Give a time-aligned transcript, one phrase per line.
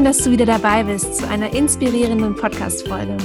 [0.00, 3.18] Schön, dass du wieder dabei bist zu einer inspirierenden Podcast-Folge.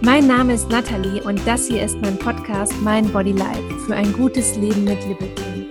[0.00, 4.12] Mein Name ist Nathalie und das hier ist mein Podcast Mein Body Life für ein
[4.12, 5.68] gutes Leben mit Lipidem.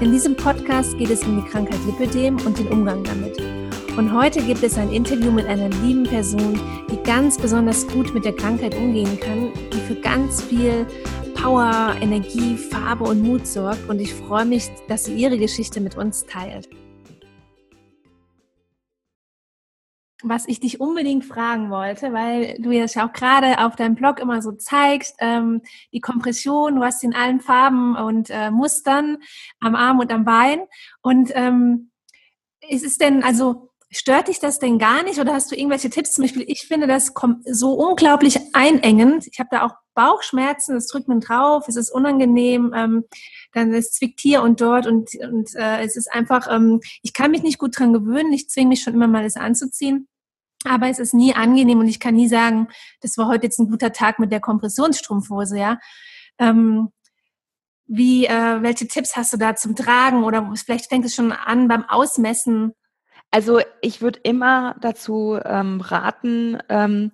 [0.00, 3.40] In diesem Podcast geht es um die Krankheit Lipidem und den Umgang damit.
[3.96, 6.58] Und heute gibt es ein Interview mit einer lieben Person,
[6.90, 10.84] die ganz besonders gut mit der Krankheit umgehen kann, die für ganz viel
[11.40, 13.88] Power, Energie, Farbe und Mut sorgt.
[13.88, 16.68] Und ich freue mich, dass sie ihre Geschichte mit uns teilt.
[20.22, 24.40] Was ich dich unbedingt fragen wollte, weil du ja auch gerade auf deinem Blog immer
[24.40, 25.62] so zeigst, ähm,
[25.92, 29.18] die Kompression, du hast sie in allen Farben und äh, Mustern
[29.60, 30.60] am Arm und am Bein.
[31.02, 31.90] Und ähm,
[32.68, 36.12] ist es denn, also stört dich das denn gar nicht oder hast du irgendwelche Tipps?
[36.12, 37.12] Zum Beispiel, ich finde das
[37.44, 39.26] so unglaublich einengend.
[39.26, 43.04] Ich habe da auch Bauchschmerzen, es drückt man drauf, es ist unangenehm, ähm,
[43.52, 47.30] dann es zwickt hier und dort und, und äh, es ist einfach, ähm, ich kann
[47.30, 50.08] mich nicht gut dran gewöhnen, ich zwinge mich schon immer mal, es anzuziehen.
[50.64, 52.68] Aber es ist nie angenehm und ich kann nie sagen,
[53.00, 55.78] das war heute jetzt ein guter Tag mit der Kompressionsstrumpfhose, ja.
[56.38, 56.90] Ähm,
[57.86, 61.68] wie, äh, welche Tipps hast du da zum Tragen oder vielleicht fängt es schon an
[61.68, 62.72] beim Ausmessen?
[63.30, 67.12] Also ich würde immer dazu ähm, raten, ähm,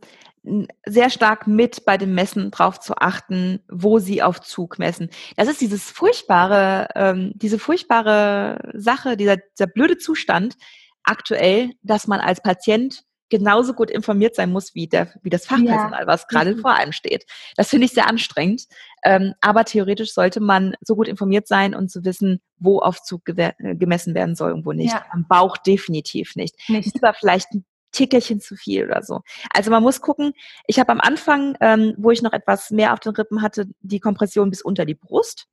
[0.86, 5.08] sehr stark mit bei dem Messen drauf zu achten, wo sie auf Zug messen.
[5.36, 10.56] Das ist dieses furchtbare, ähm, diese furchtbare Sache, dieser, dieser blöde Zustand
[11.04, 16.02] aktuell, dass man als Patient genauso gut informiert sein muss wie, der, wie das Fachpersonal,
[16.02, 16.06] ja.
[16.06, 16.60] was gerade mhm.
[16.60, 17.24] vor einem steht.
[17.56, 18.64] Das finde ich sehr anstrengend.
[19.02, 23.54] Ähm, aber theoretisch sollte man so gut informiert sein und zu wissen, wo Aufzug äh,
[23.74, 24.92] gemessen werden soll und wo nicht.
[24.92, 25.06] Ja.
[25.10, 26.56] Am Bauch definitiv nicht.
[26.68, 26.92] nicht.
[26.94, 29.22] Lieber vielleicht ein Tickelchen zu viel oder so.
[29.54, 30.34] Also man muss gucken,
[30.66, 34.00] ich habe am Anfang, ähm, wo ich noch etwas mehr auf den Rippen hatte, die
[34.00, 35.46] Kompression bis unter die Brust.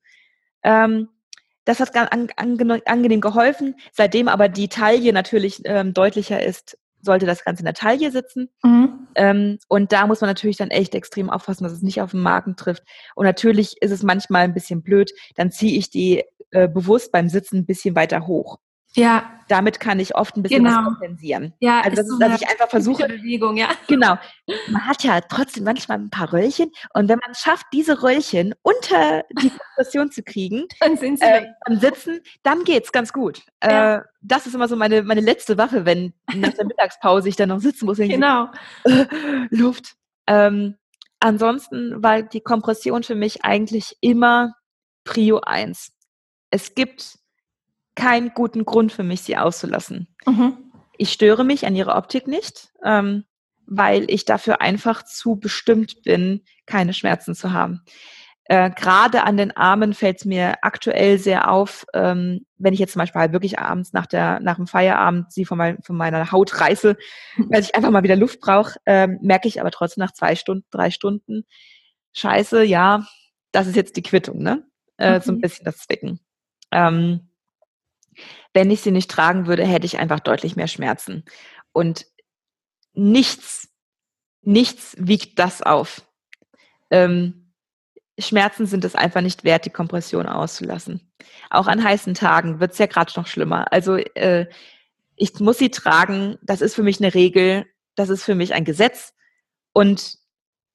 [0.64, 1.08] Ähm,
[1.64, 3.76] das hat an, an, angenehm geholfen.
[3.94, 8.50] Seitdem aber die Taille natürlich ähm, deutlicher ist, sollte das Ganze in der Taille sitzen.
[8.64, 9.08] Mhm.
[9.16, 12.22] Ähm, und da muss man natürlich dann echt extrem aufpassen, dass es nicht auf den
[12.22, 12.84] Magen trifft.
[13.16, 17.30] Und natürlich ist es manchmal ein bisschen blöd, dann ziehe ich die äh, bewusst beim
[17.30, 18.58] Sitzen ein bisschen weiter hoch.
[19.00, 19.36] Ja.
[19.48, 20.78] Damit kann ich oft ein bisschen genau.
[20.78, 21.54] was kompensieren.
[21.60, 23.08] Ja, also das ist, so dass ich einfach versuche.
[23.08, 23.70] Bewegung, ja.
[23.88, 24.16] Genau.
[24.70, 28.54] Man hat ja trotzdem manchmal ein paar Röllchen und wenn man es schafft, diese Röllchen
[28.62, 33.42] unter die Kompression zu kriegen, dann sind sie äh, am Sitzen, dann geht's ganz gut.
[33.64, 33.96] Ja.
[33.96, 37.50] Äh, das ist immer so meine, meine letzte Waffe, wenn nach der Mittagspause ich dann
[37.50, 37.98] noch sitzen muss.
[37.98, 38.50] Genau.
[38.84, 39.06] Äh,
[39.50, 39.96] Luft.
[40.28, 40.76] Ähm,
[41.20, 44.54] ansonsten war die Kompression für mich eigentlich immer
[45.06, 45.92] Prio 1.
[46.52, 47.19] Es gibt
[47.96, 50.08] keinen guten Grund für mich, sie auszulassen.
[50.26, 50.58] Mhm.
[50.98, 53.26] Ich störe mich an ihrer Optik nicht, ähm,
[53.66, 57.82] weil ich dafür einfach zu bestimmt bin, keine Schmerzen zu haben.
[58.46, 62.94] Äh, Gerade an den Armen fällt es mir aktuell sehr auf, ähm, wenn ich jetzt
[62.94, 66.32] zum Beispiel halt wirklich abends nach, der, nach dem Feierabend sie von, mein, von meiner
[66.32, 66.98] Haut reiße,
[67.38, 70.66] weil ich einfach mal wieder Luft brauche, ähm, merke ich aber trotzdem nach zwei Stunden,
[70.72, 71.46] drei Stunden,
[72.14, 73.06] scheiße, ja,
[73.52, 74.64] das ist jetzt die Quittung, ne?
[74.98, 75.26] Äh, okay.
[75.26, 76.20] So ein bisschen das Zwicken.
[76.72, 77.29] Ähm,
[78.54, 81.24] wenn ich sie nicht tragen würde, hätte ich einfach deutlich mehr Schmerzen.
[81.72, 82.06] Und
[82.94, 83.70] nichts,
[84.42, 86.02] nichts wiegt das auf.
[86.90, 87.54] Ähm,
[88.18, 91.12] Schmerzen sind es einfach nicht wert, die Kompression auszulassen.
[91.50, 93.72] Auch an heißen Tagen wird es ja gerade noch schlimmer.
[93.72, 94.48] Also äh,
[95.16, 97.66] ich muss sie tragen, das ist für mich eine Regel,
[97.96, 99.14] das ist für mich ein Gesetz
[99.74, 100.18] und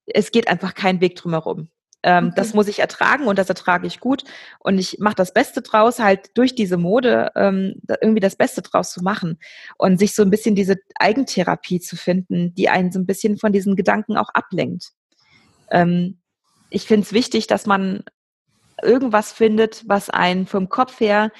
[0.06, 1.68] es geht einfach kein Weg drumherum.
[2.04, 2.34] Ähm, okay.
[2.36, 4.24] Das muss ich ertragen und das ertrage ich gut.
[4.58, 8.92] Und ich mache das Beste draus, halt durch diese Mode ähm, irgendwie das Beste draus
[8.92, 9.38] zu machen
[9.78, 13.52] und sich so ein bisschen diese Eigentherapie zu finden, die einen so ein bisschen von
[13.52, 14.90] diesen Gedanken auch ablenkt.
[15.70, 16.18] Ähm,
[16.68, 18.04] ich finde es wichtig, dass man
[18.82, 21.32] irgendwas findet, was einen vom Kopf her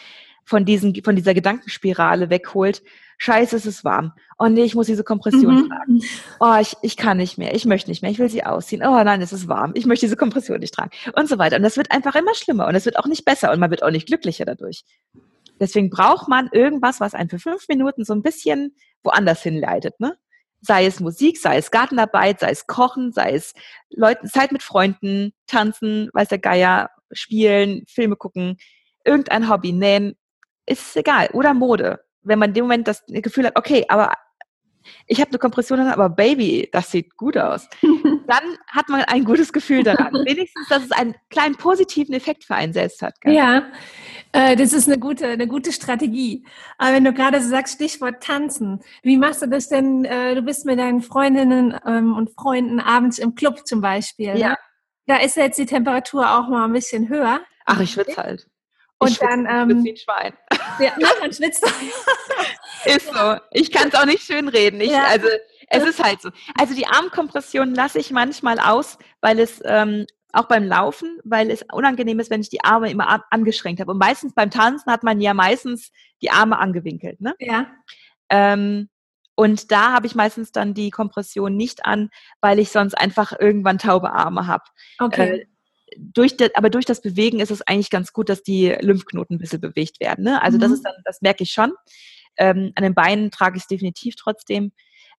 [0.47, 2.83] von, diesen, von dieser Gedankenspirale wegholt
[3.25, 4.12] Scheiße, es ist warm.
[4.39, 5.69] Oh nee, ich muss diese Kompression mhm.
[5.71, 6.01] tragen.
[6.41, 7.55] Oh, ich, ich kann nicht mehr.
[7.55, 8.11] Ich möchte nicht mehr.
[8.11, 8.83] Ich will sie ausziehen.
[8.85, 9.73] Oh nein, es ist warm.
[9.75, 10.91] Ich möchte diese Kompression nicht tragen.
[11.17, 11.56] Und so weiter.
[11.56, 13.82] Und das wird einfach immer schlimmer und es wird auch nicht besser und man wird
[13.82, 14.85] auch nicht glücklicher dadurch.
[15.59, 20.19] Deswegen braucht man irgendwas, was einen für fünf Minuten so ein bisschen woanders hinleitet, ne?
[20.61, 23.55] Sei es Musik, sei es Gartenarbeit, sei es Kochen, sei es
[23.88, 28.59] Leuten, Zeit mit Freunden, tanzen, weiß der Geier, spielen, Filme gucken,
[29.03, 30.15] irgendein Hobby, nähen,
[30.67, 31.31] ist egal.
[31.32, 34.12] Oder Mode wenn man in dem Moment das Gefühl hat, okay, aber
[35.06, 39.53] ich habe eine Kompression, aber Baby, das sieht gut aus, dann hat man ein gutes
[39.53, 40.12] Gefühl daran.
[40.25, 43.21] Wenigstens, dass es einen kleinen positiven Effekt für einen selbst hat.
[43.21, 43.35] Gell?
[43.35, 43.65] Ja,
[44.32, 46.44] äh, das ist eine gute, eine gute Strategie.
[46.79, 50.05] Aber wenn du gerade so sagst, Stichwort Tanzen, wie machst du das denn?
[50.05, 54.37] Äh, du bist mit deinen Freundinnen ähm, und Freunden abends im Club zum Beispiel.
[54.37, 54.50] Ja.
[54.50, 54.56] Ne?
[55.06, 57.41] Da ist jetzt die Temperatur auch mal ein bisschen höher.
[57.67, 58.49] Ach, ich schwitze halt.
[59.05, 59.47] Und ich dann.
[59.49, 60.35] Ähm, wie ein Schwein.
[60.81, 61.65] Ja, ne, dann schwitzt.
[62.85, 63.37] Ist so.
[63.53, 64.81] Ich kann es auch nicht schön reden.
[64.81, 65.05] Ich, Ja.
[65.05, 65.29] Also
[65.69, 66.31] es ist halt so.
[66.59, 71.65] Also die Armkompression lasse ich manchmal aus, weil es ähm, auch beim Laufen, weil es
[71.73, 73.93] unangenehm ist, wenn ich die Arme immer an- angeschränkt habe.
[73.93, 75.91] Und meistens beim Tanzen hat man ja meistens
[76.23, 77.21] die Arme angewinkelt.
[77.21, 77.35] Ne?
[77.39, 77.67] Ja.
[78.31, 78.89] Ähm,
[79.37, 82.11] und da habe ich meistens dann die Kompression nicht an,
[82.41, 84.65] weil ich sonst einfach irgendwann taube Arme habe.
[84.99, 85.39] Okay.
[85.41, 85.47] Äh,
[85.99, 89.38] durch das, aber durch das Bewegen ist es eigentlich ganz gut, dass die Lymphknoten ein
[89.38, 90.25] bisschen bewegt werden.
[90.25, 90.43] Ne?
[90.43, 90.75] Also das Mhm.
[90.75, 91.73] ist dann, das merke ich schon.
[92.37, 94.73] Ähm, an den Beinen trage ich es definitiv trotzdem.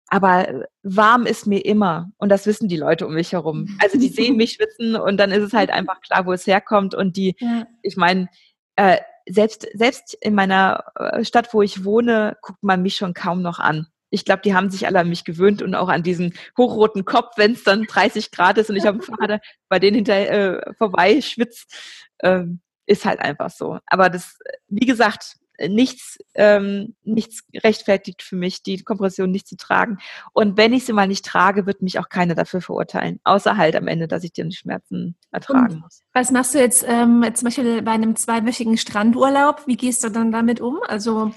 [0.07, 2.11] Aber warm ist mir immer.
[2.17, 3.67] Und das wissen die Leute um mich herum.
[3.83, 6.93] Also die sehen mich schwitzen und dann ist es halt einfach klar, wo es herkommt.
[6.93, 7.65] Und die, ja.
[7.81, 8.27] ich meine,
[8.75, 8.97] äh,
[9.27, 13.57] selbst, selbst in meiner äh, Stadt, wo ich wohne, guckt man mich schon kaum noch
[13.59, 13.87] an.
[14.15, 17.33] Ich glaube, die haben sich alle an mich gewöhnt und auch an diesen hochroten Kopf,
[17.37, 21.21] wenn es dann 30 Grad ist und ich am Fahrrad bei denen hinter äh, vorbei
[21.21, 21.75] schwitzt,
[22.23, 23.79] ähm, ist halt einfach so.
[23.87, 25.35] Aber das, wie gesagt,
[25.67, 29.97] nichts, ähm, nichts rechtfertigt für mich, die Kompression nicht zu tragen.
[30.33, 33.19] Und wenn ich sie mal nicht trage, wird mich auch keiner dafür verurteilen.
[33.23, 36.03] Außer halt am Ende, dass ich die Schmerzen ertragen muss.
[36.13, 39.67] Was machst du jetzt ähm, zum Beispiel bei einem zweiwöchigen Strandurlaub?
[39.67, 40.79] Wie gehst du dann damit um?
[40.87, 41.31] Also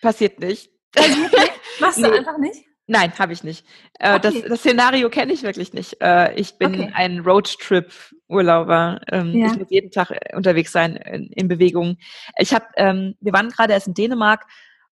[0.00, 0.70] Passiert nicht.
[1.80, 2.18] machst du Nee.
[2.18, 2.64] einfach nicht?
[2.90, 3.66] Nein, habe ich nicht.
[3.98, 4.48] Äh, das, Okay.
[4.48, 6.00] das Szenario kenne ich wirklich nicht.
[6.00, 6.92] Äh, ich bin Okay.
[6.94, 9.00] ein Roadtrip-Urlauber.
[9.12, 9.46] Ähm, Ja.
[9.48, 11.98] Ich muss jeden Tag äh, unterwegs sein in, in Bewegung.
[12.38, 14.46] Ich habe, ähm, wir waren gerade erst in Dänemark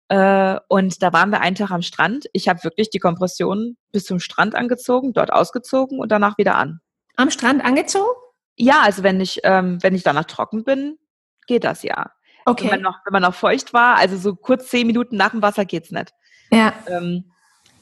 [0.09, 2.27] äh, und da waren wir einen Tag am Strand.
[2.35, 6.81] Ich habe wirklich die Kompression bis zum Strand angezogen, dort ausgezogen und danach wieder an.
[7.17, 8.13] Am Strand angezogen?
[8.57, 10.99] Ja, also wenn ich, ähm, wenn ich danach trocken bin,
[11.47, 12.11] geht das ja.
[12.47, 12.69] Wenn, Okay.
[12.69, 15.65] man noch, wenn man noch feucht war, also so kurz zehn Minuten nach dem Wasser
[15.65, 16.13] geht's nicht.
[16.53, 16.73] Ja.
[16.87, 17.25] Ähm,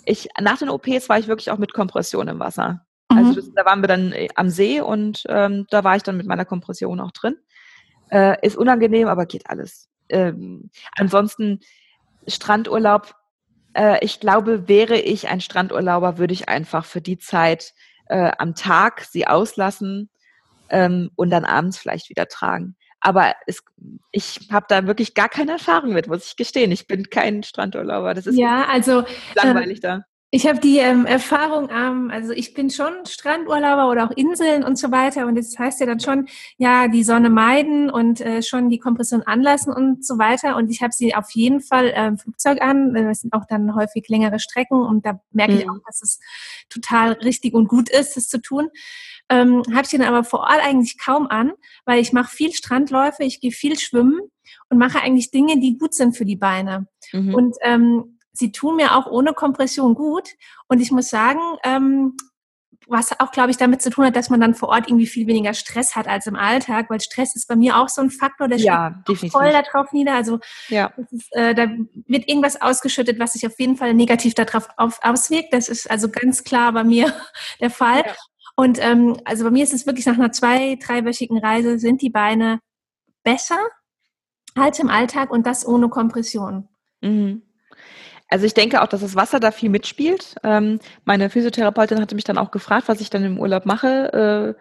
[0.06, 2.84] ich, nach den OPs war ich wirklich auch mit Kompression im Wasser.
[3.10, 3.18] Mhm.
[3.18, 6.16] Also das, da waren wir dann äh, am See und ähm, da war ich dann
[6.16, 7.36] mit meiner Kompression auch drin.
[8.10, 9.88] Äh, ist unangenehm, aber geht alles.
[10.08, 11.60] Ähm, ansonsten
[12.26, 13.14] Strandurlaub.
[13.74, 17.74] Äh, ich glaube, wäre ich ein Strandurlauber, würde ich einfach für die Zeit
[18.06, 20.10] äh, am Tag sie auslassen
[20.68, 22.76] ähm, und dann abends vielleicht wieder tragen.
[23.06, 23.62] Aber es,
[24.12, 26.72] ich habe da wirklich gar keine Erfahrung mit, muss ich gestehen.
[26.72, 28.14] Ich bin kein Strandurlauber.
[28.14, 29.04] Das ist ja, also
[29.34, 30.04] langweilig da.
[30.30, 34.76] ich habe die ähm, Erfahrung, ähm, also ich bin schon Strandurlauber oder auch Inseln und
[34.78, 38.68] so weiter und das heißt ja dann schon, ja, die Sonne meiden und äh, schon
[38.70, 42.18] die Kompression anlassen und so weiter und ich habe sie auf jeden Fall äh, im
[42.18, 45.70] Flugzeug an, Äh, das sind auch dann häufig längere Strecken und da merke ich Mhm.
[45.70, 46.18] auch, dass es
[46.68, 48.70] total richtig und gut ist, das zu tun.
[49.30, 51.52] Ähm, habe sie dann aber vor Ort eigentlich kaum an,
[51.86, 54.20] weil ich mache viel Strandläufe, ich gehe viel schwimmen
[54.68, 56.86] und mache eigentlich Dinge, die gut sind für die Beine.
[57.12, 57.34] Mhm.
[57.34, 60.28] Und ähm, sie tun mir auch ohne Kompression gut.
[60.68, 62.16] Und ich muss sagen, ähm,
[62.86, 65.26] was auch, glaube ich, damit zu tun hat, dass man dann vor Ort irgendwie viel
[65.26, 68.48] weniger Stress hat als im Alltag, weil Stress ist bei mir auch so ein Faktor,
[68.48, 69.32] der ja, definitiv.
[69.32, 70.14] voll darauf nieder.
[70.14, 70.38] Also
[70.68, 70.92] Ja.
[71.10, 71.68] ist, äh, da
[72.06, 75.52] wird irgendwas ausgeschüttet, was sich auf jeden Fall negativ darauf auf, auswirkt.
[75.52, 77.14] Das ist also ganz klar bei mir
[77.60, 78.02] der Fall.
[78.06, 78.14] Ja.
[78.56, 82.10] Und ähm, also bei mir ist es wirklich nach einer zwei-, dreiwöchigen Reise sind die
[82.10, 82.60] Beine
[83.22, 83.58] besser
[84.54, 86.68] als im Alltag und das ohne Kompression.
[87.00, 87.42] Mhm.
[88.28, 90.36] Also ich denke auch, dass das Wasser da viel mitspielt.
[90.42, 94.56] Ähm, meine Physiotherapeutin hatte mich dann auch gefragt, was ich dann im Urlaub mache.
[94.58, 94.60] Äh,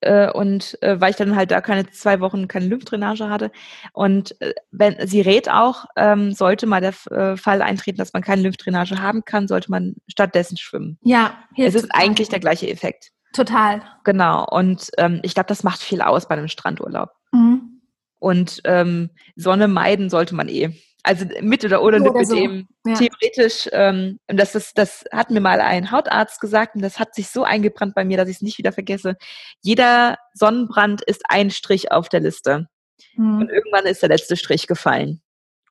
[0.00, 3.50] äh, und äh, weil ich dann halt da keine zwei Wochen keine Lymphdrainage hatte.
[3.92, 8.22] Und äh, wenn sie rät auch, ähm, sollte mal der äh, Fall eintreten, dass man
[8.22, 10.98] keine Lymphdrainage haben kann, sollte man stattdessen schwimmen.
[11.02, 12.02] Ja, Es hilft ist total.
[12.02, 13.12] eigentlich der gleiche Effekt.
[13.36, 13.82] Total.
[14.04, 14.46] Genau.
[14.50, 17.10] Und ähm, ich glaube, das macht viel aus bei einem Strandurlaub.
[17.32, 17.82] Mhm.
[18.18, 20.70] Und ähm, Sonne meiden sollte man eh.
[21.02, 22.66] Also mit oder ohne Oder so, Lipödem.
[22.84, 22.94] ja.
[22.94, 27.14] Theoretisch, ähm, und das, ist, das hat mir mal ein Hautarzt gesagt und das hat
[27.14, 29.16] sich so eingebrannt bei mir, dass ich es nicht wieder vergesse.
[29.62, 32.66] Jeder Sonnenbrand ist ein Strich auf der Liste.
[33.14, 33.40] Mhm.
[33.40, 35.20] Und irgendwann ist der letzte Strich gefallen.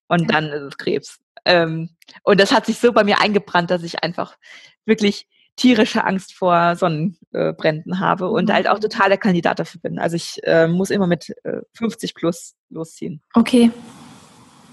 [0.08, 1.20] Und dann ist es Krebs.
[1.44, 1.90] Ähm,
[2.24, 4.38] und das hat sich so bei mir eingebrannt, dass ich einfach
[4.86, 8.54] wirklich tierische Angst vor Sonnenbränden habe und Mhm.
[8.54, 10.00] halt auch total der Kandidat dafür bin.
[10.00, 13.22] Also ich äh, muss immer mit äh, 50 plus losziehen.
[13.34, 13.72] Okay,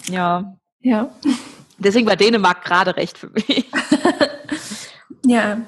[0.08, 0.56] Ja.
[0.80, 1.08] ja.
[1.78, 3.70] Deswegen war Dänemark gerade recht für mich.
[5.24, 5.58] Ja,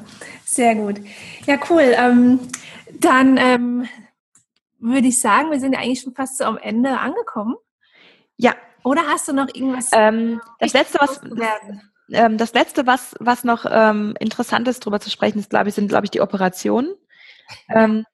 [0.44, 1.00] sehr gut.
[1.47, 1.92] Ja, cool.
[1.97, 2.40] Ähm,
[2.99, 3.88] dann ähm,
[4.80, 7.54] würde ich sagen, wir sind ja eigentlich schon fast so am Ende angekommen.
[8.37, 8.54] Ja.
[8.83, 9.90] Oder hast du noch irgendwas?
[9.92, 11.21] Ähm, das letzte, was?
[12.11, 15.75] Ähm, das letzte, was, was noch ähm, interessant ist, darüber zu sprechen, ist, glaube ich,
[15.75, 16.94] sind, glaube ich, die Operationen.
[17.68, 18.04] Ähm,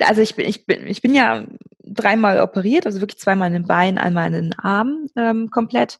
[0.00, 1.44] also ich bin, ich bin, ich bin ja
[1.82, 5.98] dreimal operiert, also wirklich zweimal in den Beinen, einmal in den Armen ähm, komplett.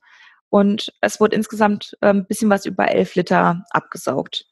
[0.49, 4.47] Und es wurde insgesamt ein ähm, bisschen was über elf Liter abgesaugt.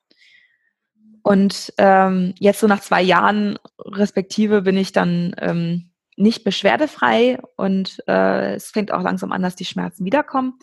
[1.22, 8.02] Und ähm, jetzt so nach zwei Jahren respektive bin ich dann ähm, nicht beschwerdefrei und
[8.06, 10.58] äh, es fängt auch langsam an, dass die Schmerzen wiederkommen.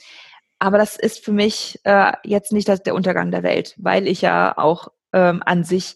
[0.62, 4.22] Aber das ist für mich äh, jetzt nicht das, der Untergang der Welt, weil ich
[4.22, 5.96] ja auch ähm, an sich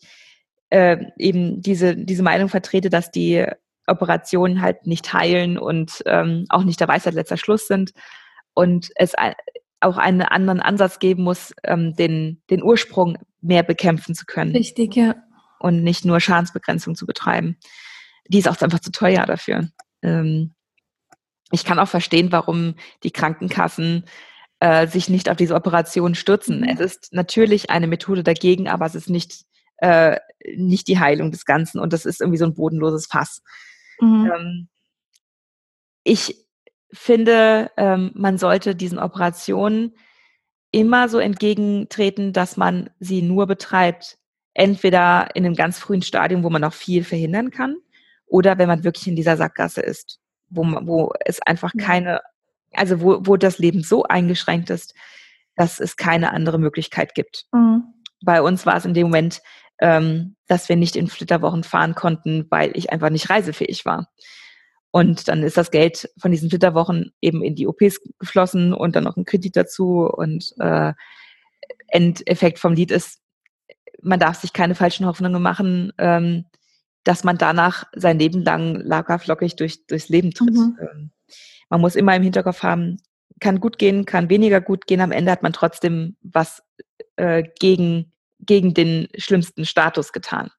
[0.71, 3.45] äh, eben diese, diese Meinung vertrete, dass die
[3.85, 7.91] Operationen halt nicht heilen und ähm, auch nicht der Weisheit letzter Schluss sind
[8.55, 9.13] und es
[9.81, 14.55] auch einen anderen Ansatz geben muss, ähm, den, den Ursprung mehr bekämpfen zu können.
[14.55, 15.13] Richtig, ja.
[15.59, 17.59] Und nicht nur Schadensbegrenzung zu betreiben.
[18.29, 19.69] Die ist auch einfach zu teuer dafür.
[20.01, 20.55] Ähm,
[21.51, 24.05] ich kann auch verstehen, warum die Krankenkassen
[24.65, 26.61] äh, sich nicht auf diese Operation stürzen.
[26.61, 26.69] Mhm.
[26.69, 29.45] Es ist natürlich eine Methode dagegen, aber es ist nicht,
[29.77, 30.17] äh,
[30.55, 33.43] nicht die Heilung des Ganzen und das ist irgendwie so ein bodenloses Fass.
[33.99, 34.31] Mhm.
[34.33, 34.67] Ähm,
[36.03, 36.47] ich
[36.91, 39.95] finde, ähm, man sollte diesen Operationen
[40.71, 44.17] immer so entgegentreten, dass man sie nur betreibt,
[44.55, 47.75] entweder in einem ganz frühen Stadium, wo man noch viel verhindern kann,
[48.25, 50.19] oder wenn man wirklich in dieser Sackgasse ist,
[50.49, 52.21] wo, man, wo es einfach keine,
[52.75, 54.93] also wo, wo das Leben so eingeschränkt ist,
[55.55, 57.45] dass es keine andere Möglichkeit gibt.
[57.51, 57.83] Mhm.
[58.23, 59.41] Bei uns war es in dem Moment,
[59.79, 64.09] ähm, dass wir nicht in Flitterwochen fahren konnten, weil ich einfach nicht reisefähig war.
[64.91, 69.03] Und dann ist das Geld von diesen Flitterwochen eben in die OPs geflossen und dann
[69.03, 70.07] noch ein Kredit dazu.
[70.07, 70.93] Und äh,
[71.87, 73.19] Endeffekt vom Lied ist,
[74.01, 76.45] man darf sich keine falschen Hoffnungen machen, ähm,
[77.03, 80.53] dass man danach sein Leben lang lackerflockig durch, durchs Leben tritt.
[80.53, 80.77] Mhm.
[80.79, 81.11] Ähm,
[81.69, 82.97] man muss immer im Hinterkopf haben,
[83.39, 85.01] kann gut gehen, kann weniger gut gehen.
[85.01, 86.63] Am Ende hat man trotzdem was
[87.17, 90.51] äh, gegen, gegen den schlimmsten Status getan.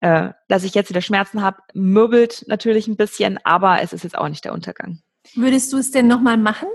[0.00, 4.16] Äh, dass ich jetzt wieder Schmerzen habe, mürbelt natürlich ein bisschen, aber es ist jetzt
[4.16, 5.02] auch nicht der Untergang.
[5.34, 6.68] Würdest du es denn nochmal machen?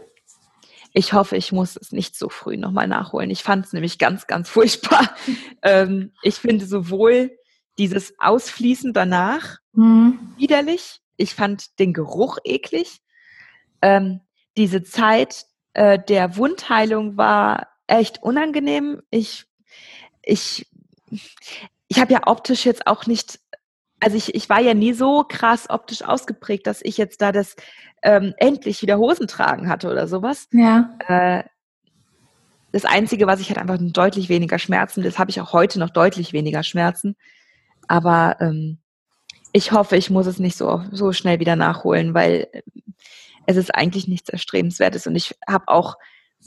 [0.93, 3.29] Ich hoffe, ich muss es nicht so früh nochmal nachholen.
[3.29, 5.09] Ich fand es nämlich ganz, ganz furchtbar.
[5.61, 7.31] ähm, ich finde sowohl
[7.77, 10.19] dieses Ausfließen danach mhm.
[10.37, 11.01] widerlich.
[11.17, 13.01] Ich fand den Geruch eklig.
[13.81, 14.21] Ähm,
[14.57, 19.01] diese Zeit äh, der Wundheilung war echt unangenehm.
[19.09, 19.45] Ich,
[20.23, 20.67] ich,
[21.87, 23.39] ich habe ja optisch jetzt auch nicht,
[23.99, 27.55] also ich, ich war ja nie so krass optisch ausgeprägt, dass ich jetzt da das
[28.01, 30.47] ähm, endlich wieder Hosen tragen hatte oder sowas.
[30.51, 30.97] Ja.
[31.07, 31.43] Äh,
[32.71, 35.01] das Einzige, was ich hatte, einfach deutlich weniger Schmerzen.
[35.01, 37.15] Das habe ich auch heute noch deutlich weniger Schmerzen.
[37.87, 38.79] Aber ähm,
[39.53, 42.47] ich hoffe, ich muss es nicht so, so schnell wieder nachholen, weil
[43.45, 45.07] es ist eigentlich nichts Erstrebenswertes.
[45.07, 45.95] Und ich habe auch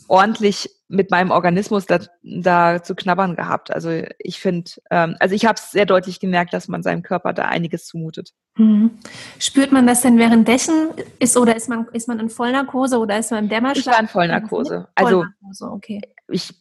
[0.06, 3.72] ordentlich mit meinem Organismus da, da zu knabbern gehabt.
[3.72, 7.32] Also ich finde, ähm, also ich habe es sehr deutlich gemerkt, dass man seinem Körper
[7.32, 8.32] da einiges zumutet.
[8.56, 8.98] Mhm.
[9.38, 13.30] Spürt man das denn währenddessen ist oder ist man ist man in Vollnarkose oder ist
[13.30, 13.86] man im Dämmerschlaf?
[13.86, 14.88] Ich war in Vollnarkose.
[14.94, 16.00] Also Vollnarkose, okay.
[16.28, 16.54] Ich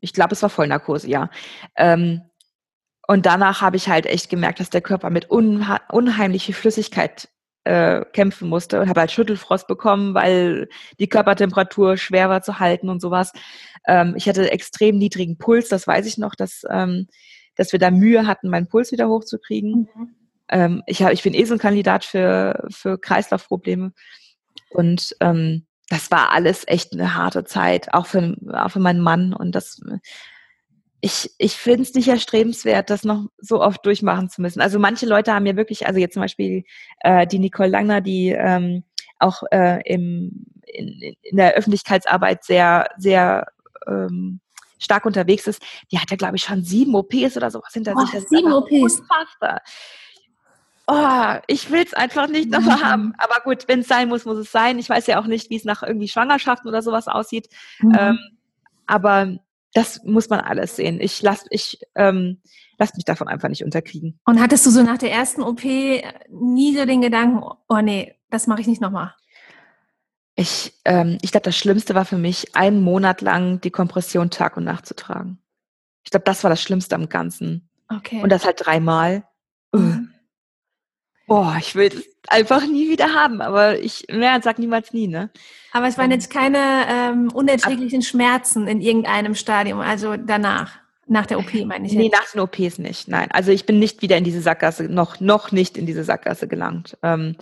[0.00, 1.30] ich glaube, es war Vollnarkose, ja.
[1.76, 2.22] Ähm,
[3.06, 7.28] und danach habe ich halt echt gemerkt, dass der Körper mit unheimlich viel Flüssigkeit
[7.66, 10.68] äh, kämpfen musste und habe halt Schüttelfrost bekommen, weil
[11.00, 13.32] die Körpertemperatur schwer war zu halten und sowas.
[13.86, 17.08] Ähm, ich hatte extrem niedrigen Puls, das weiß ich noch, dass, ähm,
[17.56, 19.88] dass wir da Mühe hatten, meinen Puls wieder hochzukriegen.
[19.94, 20.14] Mhm.
[20.48, 23.92] Ähm, ich, hab, ich bin eh so ein Kandidat für, für Kreislaufprobleme.
[24.70, 29.32] Und ähm, das war alles echt eine harte Zeit, auch für, auch für meinen Mann.
[29.32, 29.80] Und das
[31.00, 34.60] ich, ich finde es nicht erstrebenswert, das noch so oft durchmachen zu müssen.
[34.60, 36.64] Also manche Leute haben ja wirklich, also jetzt zum Beispiel
[37.00, 38.82] äh, die Nicole Langner, die ähm,
[39.18, 43.46] auch äh, im, in, in der Öffentlichkeitsarbeit sehr, sehr
[43.86, 44.40] ähm,
[44.78, 48.00] stark unterwegs ist, die hat ja, glaube ich, schon sieben OPs oder sowas hinter oh,
[48.00, 48.10] sich.
[48.10, 49.00] Das sieben OPs.
[49.00, 49.62] Unfassbar.
[50.88, 52.82] Oh, ich will es einfach nicht nochmal mhm.
[52.82, 53.14] haben.
[53.18, 54.78] Aber gut, wenn es sein muss, muss es sein.
[54.78, 57.48] Ich weiß ja auch nicht, wie es nach irgendwie Schwangerschaften oder sowas aussieht.
[57.80, 57.96] Mhm.
[57.98, 58.18] Ähm,
[58.86, 59.36] aber
[59.76, 61.00] das muss man alles sehen.
[61.00, 62.40] Ich lasse ich, ähm,
[62.78, 64.18] lass mich davon einfach nicht unterkriegen.
[64.24, 68.46] Und hattest du so nach der ersten OP nie so den Gedanken, oh nee, das
[68.46, 69.14] mache ich nicht nochmal?
[70.34, 74.56] Ich, ähm, ich glaube, das Schlimmste war für mich, einen Monat lang die Kompression Tag
[74.56, 75.38] und Nacht zu tragen.
[76.04, 77.68] Ich glaube, das war das Schlimmste am Ganzen.
[77.88, 78.22] Okay.
[78.22, 79.24] Und das halt dreimal.
[79.74, 80.10] Mhm.
[81.26, 85.30] Boah, ich will das einfach nie wieder haben, aber ich, naja, sag niemals nie, ne?
[85.72, 91.38] Aber es waren jetzt keine ähm, unerträglichen Schmerzen in irgendeinem Stadium, also danach, nach der
[91.38, 91.92] OP meine ich.
[91.92, 93.28] Nee, nach den OPs nicht, nein.
[93.32, 96.96] Also ich bin nicht wieder in diese Sackgasse, noch, noch nicht in diese Sackgasse gelangt.
[97.02, 97.36] Ähm,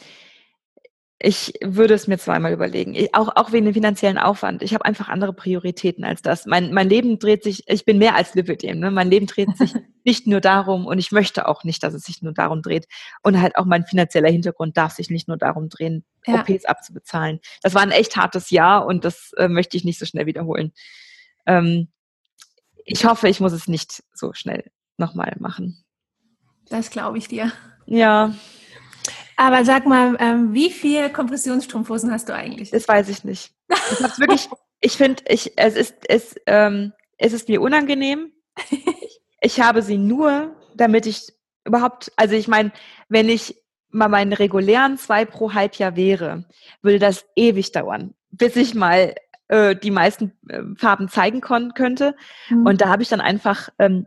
[1.25, 2.95] ich würde es mir zweimal überlegen.
[2.95, 4.63] Ich, auch, auch wegen dem finanziellen Aufwand.
[4.63, 6.45] Ich habe einfach andere Prioritäten als das.
[6.45, 8.79] Mein, mein Leben dreht sich, ich bin mehr als Lipidem.
[8.79, 8.91] Ne?
[8.91, 9.73] Mein Leben dreht sich
[10.05, 12.87] nicht nur darum und ich möchte auch nicht, dass es sich nur darum dreht.
[13.23, 16.41] Und halt auch mein finanzieller Hintergrund darf sich nicht nur darum drehen, ja.
[16.41, 17.41] OPs abzubezahlen.
[17.63, 20.73] Das war ein echt hartes Jahr und das äh, möchte ich nicht so schnell wiederholen.
[21.47, 21.89] Ähm,
[22.85, 25.85] ich hoffe, ich muss es nicht so schnell nochmal machen.
[26.69, 27.51] Das glaube ich dir.
[27.87, 28.35] Ja.
[29.37, 32.71] Aber sag mal, ähm, wie viel Kompressionsstrumpfhosen hast du eigentlich?
[32.71, 33.53] Das weiß ich nicht.
[33.69, 34.49] Ich wirklich,
[34.81, 38.33] ich finde, ich, es ist, es, ähm, es ist mir unangenehm.
[38.71, 41.33] ich, ich habe sie nur, damit ich
[41.65, 42.73] überhaupt, also ich meine,
[43.09, 43.57] wenn ich
[43.91, 46.45] mal meinen regulären zwei pro Halbjahr wäre,
[46.83, 49.15] würde das ewig dauern, bis ich mal
[49.49, 52.17] äh, die meisten äh, Farben zeigen könnte.
[52.49, 52.67] Mhm.
[52.67, 54.05] Und da habe ich dann einfach ähm,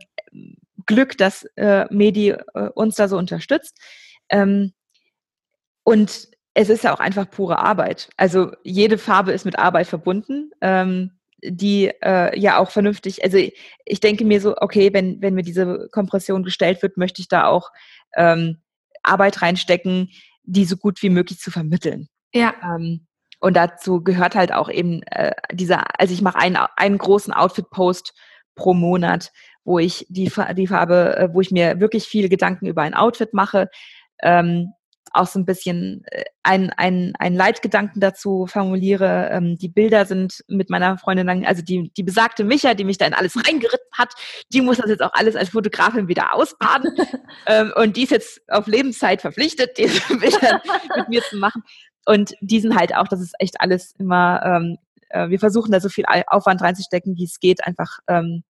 [0.86, 3.78] Glück, dass äh, Medi äh, uns da so unterstützt.
[4.28, 4.72] Ähm,
[5.88, 8.10] und es ist ja auch einfach pure Arbeit.
[8.18, 10.50] Also jede Farbe ist mit Arbeit verbunden.
[10.60, 15.44] Ähm, die äh, ja auch vernünftig, also ich denke mir so, okay, wenn, wenn mir
[15.44, 17.70] diese Kompression gestellt wird, möchte ich da auch
[18.16, 18.58] ähm,
[19.02, 20.10] Arbeit reinstecken,
[20.42, 22.08] die so gut wie möglich zu vermitteln.
[22.34, 22.52] Ja.
[22.62, 23.06] Ähm,
[23.40, 28.12] und dazu gehört halt auch eben äh, dieser, also ich mache einen, einen großen Outfit-Post
[28.56, 29.32] pro Monat,
[29.64, 33.32] wo ich die, die Farbe, äh, wo ich mir wirklich viele Gedanken über ein Outfit
[33.32, 33.70] mache,
[34.22, 34.74] ähm,
[35.14, 39.30] auch so ein bisschen äh, ein, ein, ein Leitgedanken dazu formuliere.
[39.30, 43.06] Ähm, die Bilder sind mit meiner Freundin also die, die besagte Micha, die mich da
[43.06, 44.14] in alles reingeritten hat,
[44.52, 46.94] die muss das jetzt auch alles als Fotografin wieder ausbaden.
[47.46, 50.62] ähm, und die ist jetzt auf Lebenszeit verpflichtet, diese Bilder
[50.96, 51.62] mit mir zu machen.
[52.06, 54.78] Und die sind halt auch, das ist echt alles immer, ähm,
[55.10, 58.44] äh, wir versuchen da so viel Aufwand reinzustecken, wie es geht, einfach ähm,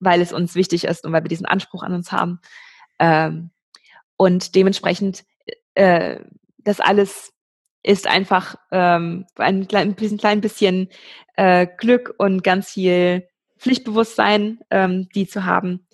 [0.00, 2.40] weil es uns wichtig ist und weil wir diesen Anspruch an uns haben.
[2.98, 3.50] Ähm,
[4.16, 5.24] und dementsprechend
[5.74, 6.20] äh,
[6.58, 7.32] das alles
[7.82, 10.88] ist einfach ähm, ein klein bisschen, klein bisschen
[11.36, 13.28] äh, Glück und ganz viel
[13.58, 15.86] Pflichtbewusstsein, ähm, die zu haben.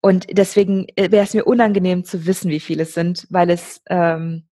[0.00, 3.82] Und deswegen äh, wäre es mir unangenehm zu wissen, wie viele es sind, weil es,
[3.88, 4.44] ähm,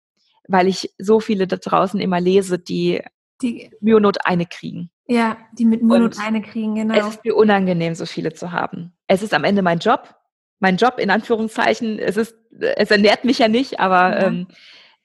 [0.48, 3.02] weil ich so viele da draußen immer lese, die,
[3.42, 4.90] die Myonot eine kriegen.
[5.06, 6.94] Ja, die mit Myonot eine kriegen, genau.
[6.94, 8.94] Es ist mir unangenehm, so viele zu haben.
[9.08, 10.14] Es ist am Ende mein Job,
[10.62, 11.98] mein Job in Anführungszeichen.
[11.98, 14.26] Es ist, es ernährt mich ja nicht, aber ja.
[14.28, 14.46] Ähm,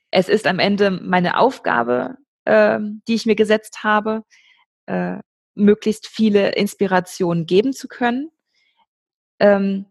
[0.09, 2.15] es ist am Ende meine Aufgabe,
[2.45, 4.23] äh, die ich mir gesetzt habe,
[4.85, 5.17] äh,
[5.55, 8.29] möglichst viele Inspirationen geben zu können.
[9.39, 9.87] Ähm,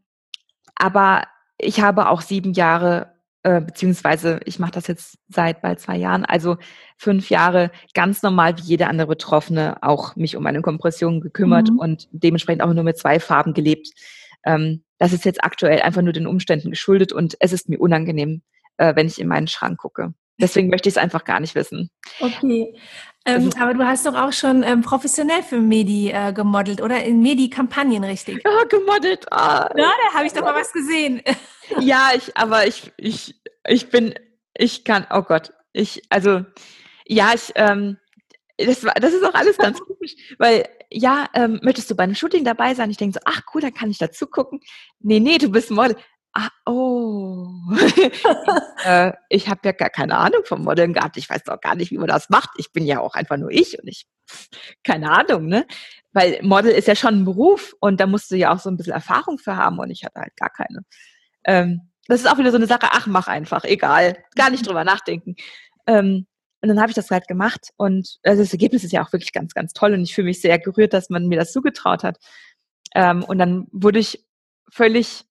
[0.77, 1.25] aber
[1.59, 6.25] ich habe auch sieben Jahre, äh, beziehungsweise ich mache das jetzt seit bald zwei Jahren,
[6.25, 6.57] also
[6.97, 11.79] fünf Jahre ganz normal wie jede andere Betroffene auch mich um meine Kompression gekümmert mhm.
[11.79, 13.89] und dementsprechend auch nur mit zwei Farben gelebt.
[14.45, 18.43] Ähm, das ist jetzt aktuell einfach nur den Umständen geschuldet und es ist mir unangenehm,
[18.79, 20.15] äh, wenn ich in meinen Schrank gucke.
[20.39, 21.91] Deswegen möchte ich es einfach gar nicht wissen.
[22.21, 22.75] Okay.
[23.25, 27.21] Ähm, aber du hast doch auch schon ähm, professionell für Medi äh, gemodelt oder in
[27.23, 28.43] Medi-Kampagnen, richtig?
[28.45, 29.27] Ja, gemodelt.
[29.33, 31.23] Ah, ja, da habe ich doch mal was gesehen.
[31.81, 33.35] ja, ich, aber ich, ich,
[33.67, 34.15] ich bin,
[34.55, 36.45] ich kann, oh Gott, ich, also,
[37.07, 37.97] ja, ich, ähm,
[38.59, 42.15] das, war, das ist auch alles ganz komisch, weil ja, ähm, möchtest du bei einem
[42.15, 42.91] Shooting dabei sein?
[42.91, 44.61] Ich denke so, ach cool, dann kann ich dazu gucken.
[45.01, 45.97] Nee, nee, du bist Model.
[46.33, 47.49] Ah, oh.
[48.85, 51.17] äh, ich habe ja gar keine Ahnung vom Modeln gehabt.
[51.17, 52.51] Ich weiß doch gar nicht, wie man das macht.
[52.59, 54.07] Ich bin ja auch einfach nur ich und ich,
[54.85, 55.67] keine Ahnung, ne?
[56.13, 58.77] Weil Model ist ja schon ein Beruf und da musst du ja auch so ein
[58.77, 60.85] bisschen Erfahrung für haben und ich hatte halt gar keine.
[61.45, 64.85] Ähm, das ist auch wieder so eine Sache, ach, mach einfach, egal, gar nicht drüber
[64.85, 65.37] nachdenken.
[65.87, 66.27] Ähm,
[66.63, 69.33] und dann habe ich das halt gemacht und also das Ergebnis ist ja auch wirklich
[69.33, 72.19] ganz, ganz toll und ich fühle mich sehr gerührt, dass man mir das zugetraut hat.
[72.95, 74.25] Ähm, und dann wurde ich
[74.71, 75.25] völlig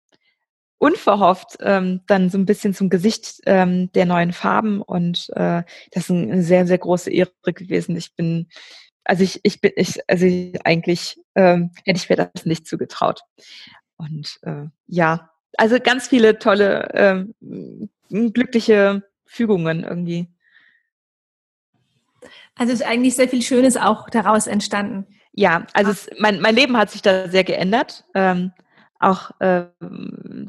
[0.78, 6.04] unverhofft ähm, dann so ein bisschen zum Gesicht ähm, der neuen Farben und äh, das
[6.04, 7.96] ist eine sehr, sehr große Ehre gewesen.
[7.96, 8.50] Ich bin,
[9.04, 13.22] also ich, ich bin, ich, also ich, eigentlich ähm, hätte ich mir das nicht zugetraut.
[13.98, 17.34] Und äh, ja, also ganz viele tolle, ähm,
[18.10, 20.28] glückliche Fügungen irgendwie.
[22.58, 25.06] Also ist eigentlich sehr viel Schönes auch daraus entstanden.
[25.34, 28.06] Ja, also es, mein, mein Leben hat sich da sehr geändert.
[28.14, 28.54] Ähm,
[29.00, 29.66] auch äh,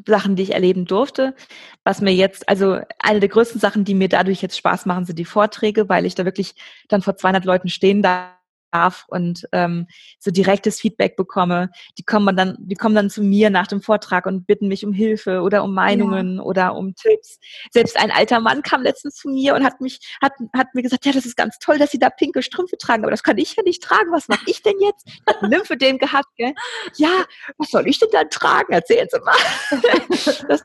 [0.06, 1.34] Sachen, die ich erleben durfte.
[1.82, 5.18] Was mir jetzt, also eine der größten Sachen, die mir dadurch jetzt Spaß machen, sind
[5.18, 6.54] die Vorträge, weil ich da wirklich
[6.88, 8.36] dann vor 200 Leuten stehen darf
[8.70, 9.86] darf und ähm,
[10.18, 11.70] so direktes Feedback bekomme.
[11.98, 14.92] Die kommen dann, die kommen dann zu mir nach dem Vortrag und bitten mich um
[14.92, 16.42] Hilfe oder um Meinungen ja.
[16.42, 17.38] oder um Tipps.
[17.72, 21.06] Selbst ein alter Mann kam letztens zu mir und hat mich, hat, hat mir gesagt,
[21.06, 23.56] ja, das ist ganz toll, dass Sie da pinke Strümpfe tragen, aber das kann ich
[23.56, 24.12] ja nicht tragen.
[24.12, 25.06] Was mache ich denn jetzt?
[25.06, 26.54] Ich habe Lymphödem gehabt, gell?
[26.96, 27.24] Ja,
[27.58, 28.72] was soll ich denn dann tragen?
[28.72, 29.36] Erzählen Sie mal.
[30.48, 30.62] das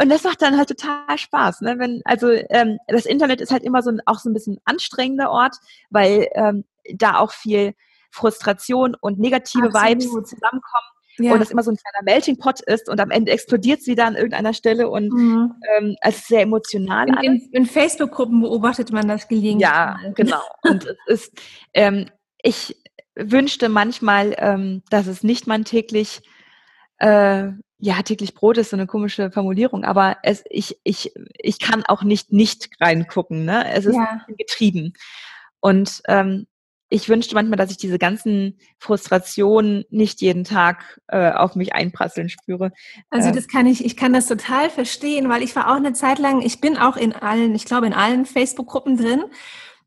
[0.00, 1.78] und das macht dann halt total Spaß, ne?
[1.78, 5.30] Wenn, also ähm, das Internet ist halt immer so ein, auch so ein bisschen anstrengender
[5.30, 5.56] Ort,
[5.90, 6.64] weil ähm,
[6.94, 7.74] da auch viel
[8.10, 9.88] Frustration und negative Absolut.
[9.88, 10.86] Vibes zusammenkommen.
[11.18, 11.34] Ja.
[11.34, 14.06] Und das immer so ein kleiner Melting Pot ist und am Ende explodiert sie da
[14.06, 15.54] an irgendeiner Stelle und mhm.
[15.76, 17.08] ähm, es ist sehr emotional.
[17.08, 19.60] In, in, in Facebook-Gruppen beobachtet man das gelegentlich.
[19.68, 20.40] Ja, genau.
[20.62, 21.42] Und es ist,
[21.74, 22.06] ähm,
[22.42, 22.76] ich
[23.14, 26.22] wünschte manchmal, ähm, dass es nicht mein täglich
[26.96, 27.48] äh,
[27.84, 32.04] ja, täglich Brot ist so eine komische Formulierung, aber es, ich, ich, ich kann auch
[32.04, 33.68] nicht nicht reingucken, ne?
[33.72, 34.24] Es ist ja.
[34.38, 34.92] getrieben.
[35.58, 36.46] Und ähm,
[36.90, 42.28] ich wünschte manchmal, dass ich diese ganzen Frustrationen nicht jeden Tag äh, auf mich einprasseln
[42.28, 42.70] spüre.
[43.10, 43.32] Also äh.
[43.32, 46.40] das kann ich, ich kann das total verstehen, weil ich war auch eine Zeit lang,
[46.40, 49.24] ich bin auch in allen, ich glaube in allen Facebook-Gruppen drin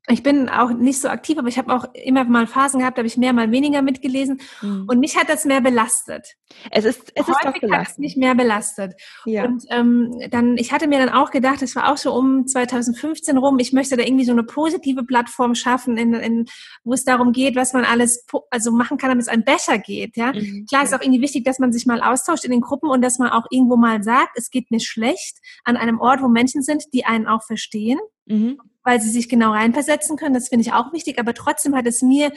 [0.07, 2.99] ich bin auch nicht so aktiv, aber ich habe auch immer mal Phasen gehabt, da
[2.99, 4.39] habe ich mehr, mal weniger mitgelesen.
[4.61, 4.85] Mhm.
[4.87, 6.35] Und mich hat das mehr belastet.
[6.69, 8.93] Es ist, es ist Häufig hat es mich mehr belastet.
[9.25, 9.45] Ja.
[9.45, 13.37] Und ähm, dann, ich hatte mir dann auch gedacht, es war auch so um 2015
[13.37, 16.45] rum, ich möchte da irgendwie so eine positive Plattform schaffen, in, in,
[16.83, 20.17] wo es darum geht, was man alles also machen kann, damit es einem besser geht.
[20.17, 20.67] Ja, mhm.
[20.69, 23.17] klar ist auch irgendwie wichtig, dass man sich mal austauscht in den Gruppen und dass
[23.17, 26.83] man auch irgendwo mal sagt, es geht mir schlecht an einem Ort, wo Menschen sind,
[26.93, 27.97] die einen auch verstehen.
[28.27, 30.33] Mhm weil sie sich genau reinversetzen können.
[30.33, 31.19] Das finde ich auch wichtig.
[31.19, 32.31] Aber trotzdem hat es mir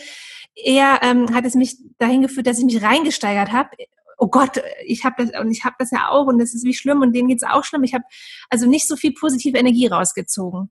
[0.55, 3.71] eher, ähm, hat es mich dahin geführt, dass ich mich reingesteigert habe.
[4.17, 6.75] Oh Gott, ich habe das und ich habe das ja auch und das ist wie
[6.75, 7.85] schlimm und denen geht es auch schlimm.
[7.85, 8.05] Ich habe
[8.51, 10.71] also nicht so viel positive Energie rausgezogen.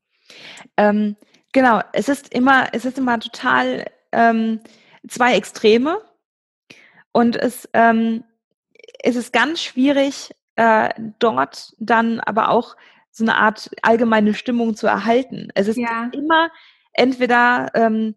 [0.76, 1.16] Ähm,
[1.54, 4.60] genau, es ist immer, es ist immer total ähm,
[5.08, 6.02] zwei Extreme
[7.14, 8.26] und es, ähm,
[9.02, 12.76] es ist ganz schwierig, äh, dort dann aber auch
[13.18, 15.50] so eine Art allgemeine Stimmung zu erhalten.
[15.56, 16.10] Es ist ja.
[16.14, 16.50] immer
[16.94, 18.16] entweder ähm,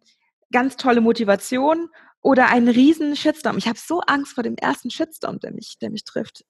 [0.52, 1.88] ganz tolle Motivation
[2.22, 3.56] oder ein riesen Shitstorm.
[3.56, 6.44] Ich habe so Angst vor dem ersten Shitstorm, der mich, der mich trifft.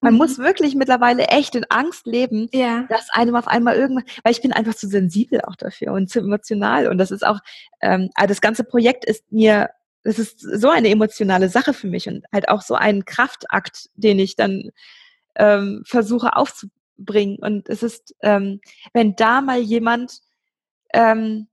[0.00, 0.18] Man mhm.
[0.18, 2.86] muss wirklich mittlerweile echt in Angst leben, ja.
[2.88, 6.18] dass einem auf einmal irgendwann, weil ich bin einfach zu sensibel auch dafür und zu
[6.18, 6.88] emotional.
[6.88, 7.38] Und das ist auch,
[7.80, 9.70] ähm, also das ganze Projekt ist mir,
[10.02, 14.18] das ist so eine emotionale Sache für mich und halt auch so ein Kraftakt, den
[14.18, 14.70] ich dann
[15.36, 17.38] ähm, versuche aufzubauen bringen.
[17.40, 18.60] Und es ist, ähm,
[18.92, 20.20] wenn da mal jemand
[20.92, 21.48] ähm,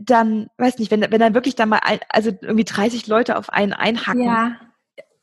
[0.00, 3.50] dann, weiß nicht, wenn, wenn dann wirklich da mal, ein, also irgendwie 30 Leute auf
[3.50, 4.24] einen einhacken.
[4.24, 4.60] Ja.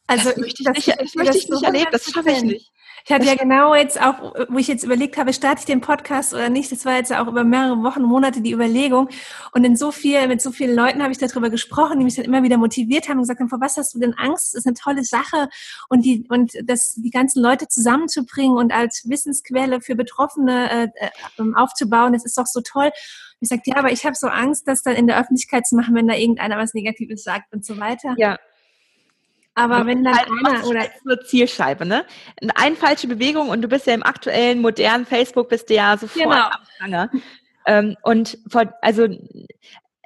[0.08, 2.72] Also das möchte ich, nicht, das möchte ich nicht erleben, das schaffe ich nicht.
[3.06, 6.34] Ich hatte ja genau jetzt auch, wo ich jetzt überlegt habe, starte ich den Podcast
[6.34, 9.10] oder nicht, das war jetzt auch über mehrere Wochen, Monate die Überlegung.
[9.54, 12.26] Und in so viel, mit so vielen Leuten habe ich darüber gesprochen, die mich dann
[12.26, 14.54] immer wieder motiviert haben und gesagt haben, vor was hast du denn Angst?
[14.54, 15.50] Das ist eine tolle Sache.
[15.90, 21.54] Und die, und das, die ganzen Leute zusammenzubringen und als Wissensquelle für Betroffene äh, äh
[21.56, 22.92] aufzubauen, das ist doch so toll.
[23.40, 25.94] Ich sagte, ja, aber ich habe so Angst, das dann in der Öffentlichkeit zu machen,
[25.96, 28.16] wenn da irgendeiner was Negatives sagt und so weiter.
[28.18, 28.38] Ja,
[29.58, 32.06] aber wenn dann halt einer oder eine Zielscheibe, ne?
[32.56, 36.24] Eine falsche Bewegung und du bist ja im aktuellen modernen Facebook bist du ja sofort
[36.24, 36.46] genau.
[36.46, 37.10] am Pranger.
[37.66, 39.08] Ähm, und vor, also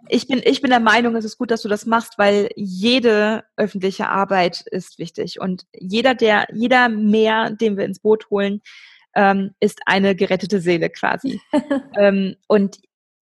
[0.08, 3.44] ich bin, ich bin der Meinung, es ist gut, dass du das machst, weil jede
[3.58, 5.40] öffentliche Arbeit ist wichtig.
[5.40, 8.62] Und jeder, der, jeder mehr, den wir ins Boot holen,
[9.16, 11.42] ähm, ist eine gerettete Seele quasi.
[12.00, 12.80] ähm, und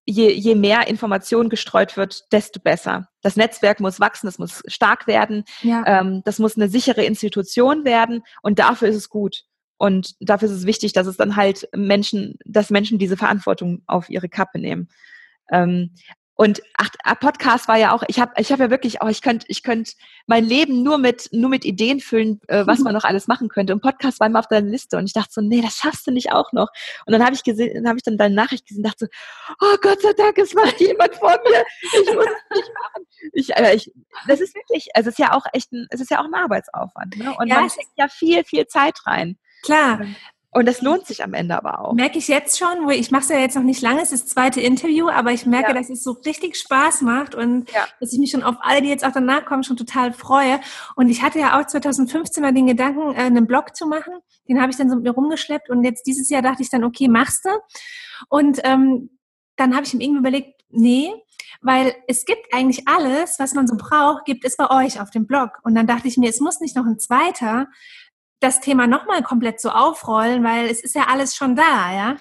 [0.09, 3.09] je, je mehr Information gestreut wird, desto besser.
[3.21, 5.85] Das Netzwerk muss wachsen, es muss stark werden, ja.
[5.87, 9.45] ähm, das muss eine sichere Institution werden und dafür ist es gut.
[9.77, 14.09] Und dafür ist es wichtig, dass es dann halt Menschen, dass Menschen diese Verantwortung auf
[14.09, 14.89] ihre Kappe nehmen.
[15.53, 15.95] Ähm,
[16.41, 19.23] und ach, ah, Podcast war ja auch, ich habe ich hab ja wirklich auch, ich
[19.23, 19.95] könnte ich könnte
[20.29, 23.73] mein Leben nur mit, nur mit Ideen füllen, äh, was man noch alles machen könnte.
[23.73, 24.99] Und Podcast war immer auf deiner Liste.
[24.99, 26.69] Und ich dachte so, nee, das schaffst du nicht auch noch.
[27.07, 29.57] Und dann habe ich gesehen, dann habe ich dann deine Nachricht gesehen und dachte so,
[29.67, 31.65] oh Gott sei Dank, es macht jemand vor mir.
[31.83, 33.07] Ich muss es nicht machen.
[33.33, 33.93] Ich, äh, ich,
[34.29, 36.35] das ist wirklich, also es ist ja auch echt ein, es ist ja auch ein
[36.35, 37.17] Arbeitsaufwand.
[37.17, 37.35] Ne?
[37.37, 39.39] Und ja, man steckt ja viel, viel Zeit rein.
[39.65, 40.03] Klar.
[40.51, 41.93] Und das lohnt sich am Ende aber auch.
[41.93, 44.25] Merke ich jetzt schon, wo ich mache es ja jetzt noch nicht lange, es ist
[44.25, 45.75] das zweite Interview, aber ich merke, ja.
[45.75, 47.87] dass es so richtig Spaß macht und ja.
[48.01, 50.61] dass ich mich schon auf alle, die jetzt auch danach kommen, schon total freue.
[50.97, 54.15] Und ich hatte ja auch 2015 mal den Gedanken, äh, einen Blog zu machen.
[54.49, 56.83] Den habe ich dann so mit mir rumgeschleppt und jetzt dieses Jahr dachte ich dann,
[56.83, 57.51] okay, machst du.
[58.31, 59.11] Und ähm,
[59.57, 61.13] dann habe ich mir irgendwie überlegt, nee,
[61.61, 65.27] weil es gibt eigentlich alles, was man so braucht, gibt es bei euch auf dem
[65.27, 65.59] Blog.
[65.63, 67.67] Und dann dachte ich mir, es muss nicht noch ein zweiter
[68.41, 72.17] das Thema nochmal komplett so aufrollen, weil es ist ja alles schon da, ja?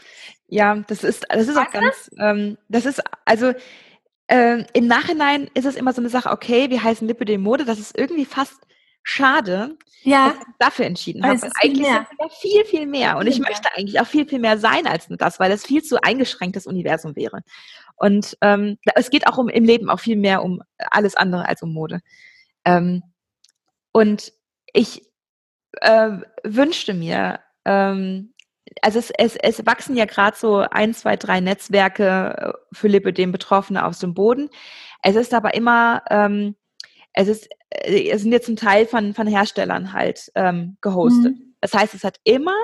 [0.47, 3.53] Ja, das ist, das ist auch ganz, ähm, das ist, also
[4.27, 7.65] äh, im Nachhinein ist es immer so eine Sache, okay, wir heißen Lippe de Mode,
[7.65, 8.56] das ist irgendwie fast
[9.03, 10.30] schade, ja.
[10.30, 11.39] dass ich dafür entschieden habe.
[11.62, 13.17] Eigentlich viel sind wir viel, viel mehr.
[13.17, 15.82] Und ich möchte eigentlich auch viel, viel mehr sein als nur das, weil es viel
[15.82, 17.41] zu eingeschränktes Universum wäre.
[17.95, 21.62] Und ähm, es geht auch um im Leben auch viel mehr um alles andere als
[21.62, 22.01] um Mode.
[22.65, 23.01] Ähm,
[23.91, 24.34] und
[24.73, 25.07] ich
[25.81, 26.11] äh,
[26.43, 28.33] wünschte mir, ähm,
[28.81, 33.31] also es, es, es wachsen ja gerade so ein, zwei, drei Netzwerke äh, für Lipidem
[33.31, 34.49] Betroffene aus dem Boden.
[35.01, 36.55] Es ist aber immer, ähm,
[37.13, 41.35] es ist, äh, es sind jetzt zum Teil von, von Herstellern halt ähm, gehostet.
[41.37, 41.55] Mhm.
[41.61, 42.55] Das heißt, es hat immer,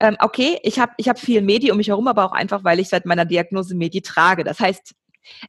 [0.00, 2.80] ähm, okay, ich habe ich hab viel Medi um mich herum, aber auch einfach, weil
[2.80, 4.44] ich seit meiner Diagnose Medi trage.
[4.44, 4.94] Das heißt,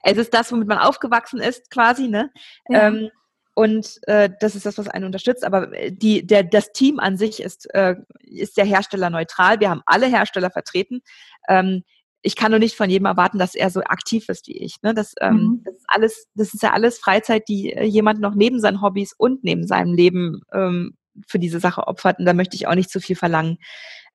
[0.04, 2.32] es ist das, womit man aufgewachsen ist, quasi, ne?
[2.70, 2.88] Ja.
[2.88, 3.10] Ähm,
[3.56, 5.44] und äh, das ist das, was einen unterstützt.
[5.44, 9.60] Aber äh, die, der, das Team an sich ist, äh, ist der Hersteller neutral.
[9.60, 11.02] Wir haben alle Hersteller vertreten.
[11.48, 11.84] Ähm,
[12.24, 14.82] ich kann nur nicht von jedem erwarten, dass er so aktiv ist wie ich.
[14.82, 14.94] Ne?
[14.94, 15.62] Das, ähm, mhm.
[15.66, 19.14] das ist alles, das ist ja alles Freizeit, die äh, jemand noch neben seinen Hobbys
[19.14, 22.20] und neben seinem Leben ähm, für diese Sache opfert.
[22.20, 23.58] Und da möchte ich auch nicht zu viel verlangen.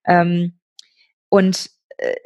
[0.06, 0.58] Ähm,
[1.28, 2.16] und äh,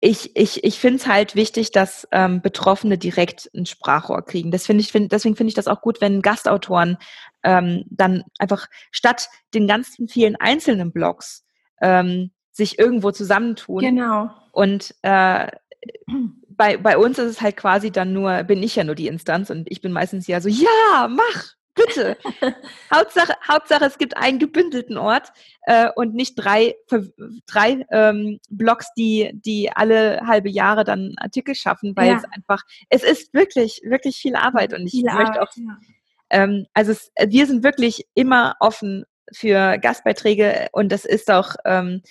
[0.00, 4.50] ich, ich, ich finde es halt wichtig, dass ähm, Betroffene direkt ein Sprachrohr kriegen.
[4.50, 6.98] Das finde ich, find, deswegen finde ich das auch gut, wenn Gastautoren
[7.42, 11.44] ähm, dann einfach statt den ganzen vielen einzelnen Blogs
[11.80, 13.80] ähm, sich irgendwo zusammentun.
[13.80, 14.30] Genau.
[14.52, 15.48] Und äh,
[16.48, 19.50] bei, bei uns ist es halt quasi dann nur, bin ich ja nur die Instanz
[19.50, 21.54] und ich bin meistens ja so, ja, mach,
[21.86, 22.16] bitte.
[22.94, 26.74] Hauptsache, Hauptsache, es gibt einen gebündelten Ort äh, und nicht drei,
[27.46, 32.16] drei ähm, Blogs, die, die alle halbe Jahre dann Artikel schaffen, weil ja.
[32.16, 35.78] es einfach, es ist wirklich, wirklich viel Arbeit und ich viel möchte Arbeit, auch, ja.
[36.30, 42.02] ähm, also es, wir sind wirklich immer offen für Gastbeiträge und das ist auch ähm,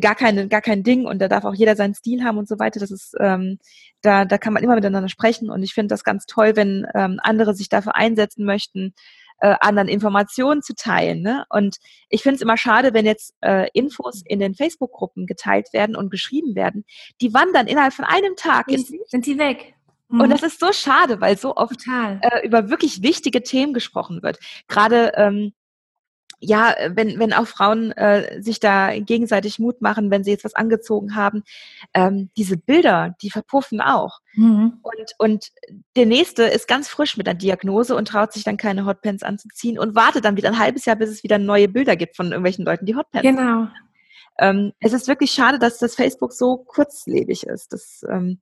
[0.00, 2.58] gar keine, gar kein Ding und da darf auch jeder seinen Stil haben und so
[2.58, 2.80] weiter.
[2.80, 3.58] Das ist, ähm,
[4.02, 7.18] da, da kann man immer miteinander sprechen und ich finde das ganz toll, wenn ähm,
[7.22, 8.94] andere sich dafür einsetzen möchten,
[9.40, 11.22] äh, anderen Informationen zu teilen.
[11.22, 11.44] Ne?
[11.48, 15.96] Und ich finde es immer schade, wenn jetzt äh, Infos in den Facebook-Gruppen geteilt werden
[15.96, 16.84] und geschrieben werden,
[17.20, 18.66] die wandern innerhalb von einem Tag.
[18.68, 19.74] Sind die weg?
[20.10, 20.30] Und mhm.
[20.30, 24.38] das ist so schade, weil so oft äh, über wirklich wichtige Themen gesprochen wird.
[24.66, 25.52] Gerade ähm,
[26.40, 30.54] ja, wenn, wenn auch Frauen äh, sich da gegenseitig Mut machen, wenn sie jetzt was
[30.54, 31.42] angezogen haben,
[31.92, 34.20] ähm, diese Bilder, die verpuffen auch.
[34.34, 34.78] Mhm.
[34.82, 35.50] Und, und
[35.96, 39.78] der nächste ist ganz frisch mit einer Diagnose und traut sich dann keine Hotpants anzuziehen
[39.78, 42.64] und wartet dann wieder ein halbes Jahr, bis es wieder neue Bilder gibt von irgendwelchen
[42.64, 43.68] Leuten, die Hotpants Genau.
[44.38, 47.74] Ähm, es ist wirklich schade, dass das Facebook so kurzlebig ist.
[47.74, 48.40] Das, ähm,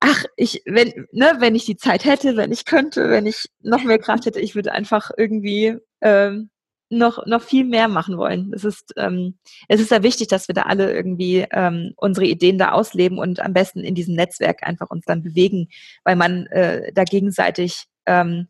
[0.00, 3.82] ach, ich, wenn, ne, wenn ich die Zeit hätte, wenn ich könnte, wenn ich noch
[3.84, 6.50] mehr Kraft hätte, ich würde einfach irgendwie ähm,
[6.90, 8.52] noch, noch viel mehr machen wollen.
[8.52, 12.58] Es ist, ähm, es ist sehr wichtig, dass wir da alle irgendwie ähm, unsere Ideen
[12.58, 15.68] da ausleben und am besten in diesem Netzwerk einfach uns dann bewegen,
[16.04, 18.48] weil man äh, da gegenseitig ähm,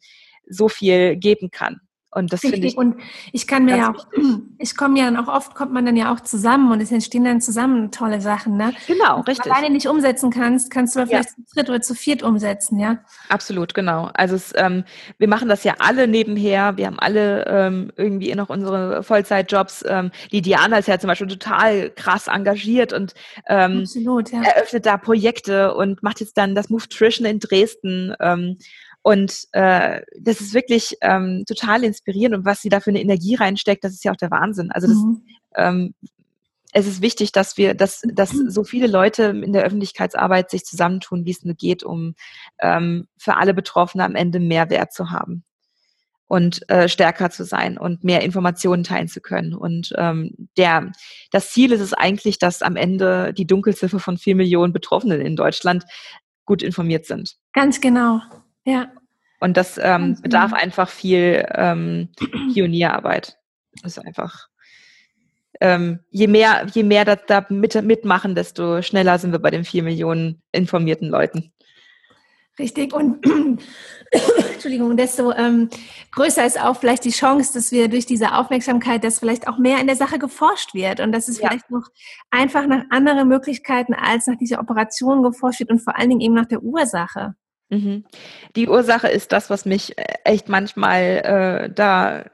[0.49, 1.81] so viel geben kann.
[2.13, 2.77] Und das finde ich.
[2.77, 2.97] Und
[3.33, 4.07] ich kann mir ja auch,
[4.59, 7.25] ich komme ja dann auch oft, kommt man dann ja auch zusammen und es entstehen
[7.25, 8.73] dann zusammen tolle Sachen, ne?
[8.89, 9.47] Genau, und richtig.
[9.47, 11.45] Wenn du alleine nicht umsetzen kannst, kannst du aber vielleicht ja.
[11.47, 12.99] zu dritt oder zu viert umsetzen, ja?
[13.29, 14.11] Absolut, genau.
[14.15, 14.85] Also es, ähm,
[15.19, 16.77] wir machen das ja alle nebenher.
[16.77, 19.85] Wir haben alle ähm, irgendwie noch unsere Vollzeitjobs.
[19.87, 23.15] Ähm, die Diana ist ja zum Beispiel total krass engagiert und
[23.47, 24.43] ähm, Absolut, ja.
[24.43, 28.15] eröffnet da Projekte und macht jetzt dann das Move Trition in Dresden.
[29.03, 33.35] Und äh, das ist wirklich ähm, total inspirierend und was sie da für eine Energie
[33.35, 34.71] reinsteckt, das ist ja auch der Wahnsinn.
[34.71, 35.23] Also das, mhm.
[35.57, 35.95] ähm,
[36.73, 41.25] es ist wichtig, dass wir, dass, dass so viele Leute in der Öffentlichkeitsarbeit sich zusammentun,
[41.25, 42.15] wie es nur geht, um
[42.61, 45.45] ähm, für alle Betroffenen am Ende mehr Wert zu haben
[46.27, 49.53] und äh, stärker zu sein und mehr Informationen teilen zu können.
[49.53, 50.93] Und ähm, der,
[51.33, 55.35] das Ziel ist es eigentlich, dass am Ende die Dunkelziffer von vier Millionen Betroffenen in
[55.35, 55.85] Deutschland
[56.45, 57.37] gut informiert sind.
[57.53, 58.21] Ganz genau.
[58.65, 58.93] Ja.
[59.41, 62.11] Und das ähm, bedarf einfach viel ähm,
[62.53, 63.39] Pionierarbeit.
[63.83, 64.49] Das ist einfach.
[65.63, 69.65] Ähm, je mehr, je mehr das da mit, mitmachen, desto schneller sind wir bei den
[69.65, 71.53] vier Millionen informierten Leuten.
[72.59, 72.93] Richtig.
[72.93, 73.25] Und
[74.53, 75.71] Entschuldigung, desto ähm,
[76.13, 79.81] größer ist auch vielleicht die Chance, dass wir durch diese Aufmerksamkeit, dass vielleicht auch mehr
[79.81, 81.49] in der Sache geforscht wird und dass es ja.
[81.49, 81.89] vielleicht noch
[82.31, 86.35] einfach nach anderen Möglichkeiten als nach dieser Operation geforscht wird und vor allen Dingen eben
[86.35, 87.35] nach der Ursache.
[87.71, 88.05] Mhm.
[88.57, 92.25] Die Ursache ist das, was mich äh, echt manchmal äh, da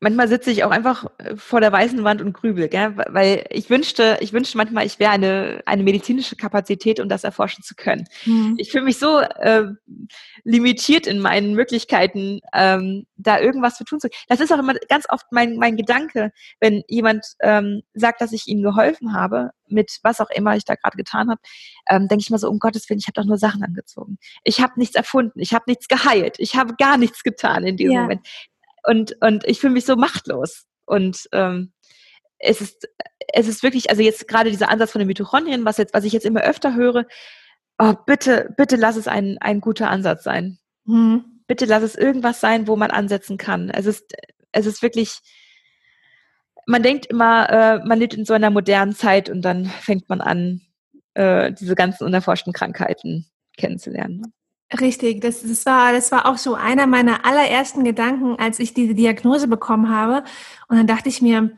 [0.00, 2.96] manchmal sitze ich auch einfach äh, vor der weißen Wand und grübel, gell?
[2.96, 7.64] weil ich wünschte, ich wünschte manchmal, ich wäre eine, eine medizinische Kapazität, um das erforschen
[7.64, 8.06] zu können.
[8.24, 8.54] Mhm.
[8.58, 9.64] Ich fühle mich so äh,
[10.44, 14.08] limitiert in meinen Möglichkeiten, ähm, da irgendwas zu tun zu.
[14.28, 16.30] Das ist auch immer ganz oft mein, mein Gedanke,
[16.60, 20.74] wenn jemand ähm, sagt, dass ich ihm geholfen habe, mit was auch immer ich da
[20.74, 21.40] gerade getan habe,
[21.88, 24.18] ähm, denke ich mal so, um Gottes Willen, ich habe doch nur Sachen angezogen.
[24.44, 27.94] Ich habe nichts erfunden, ich habe nichts geheilt, ich habe gar nichts getan in diesem
[27.94, 28.02] ja.
[28.02, 28.26] Moment
[28.86, 30.64] und, und ich fühle mich so machtlos.
[30.86, 31.72] Und ähm,
[32.38, 32.88] es ist,
[33.32, 36.12] es ist wirklich, also jetzt gerade dieser Ansatz von den Mitochondrien, was jetzt, was ich
[36.12, 37.06] jetzt immer öfter höre,
[37.78, 40.58] oh, bitte, bitte lass es ein, ein guter Ansatz sein.
[40.86, 41.24] Hm.
[41.48, 43.70] Bitte lass es irgendwas sein, wo man ansetzen kann.
[43.70, 44.14] Es ist,
[44.52, 45.18] es ist wirklich,
[46.66, 50.20] man denkt immer, äh, man lebt in so einer modernen Zeit und dann fängt man
[50.20, 50.60] an,
[51.14, 54.32] äh, diese ganzen unerforschten Krankheiten kennenzulernen.
[54.80, 58.94] Richtig, das, das, war, das war auch so einer meiner allerersten Gedanken, als ich diese
[58.94, 60.24] Diagnose bekommen habe.
[60.68, 61.56] Und dann dachte ich mir,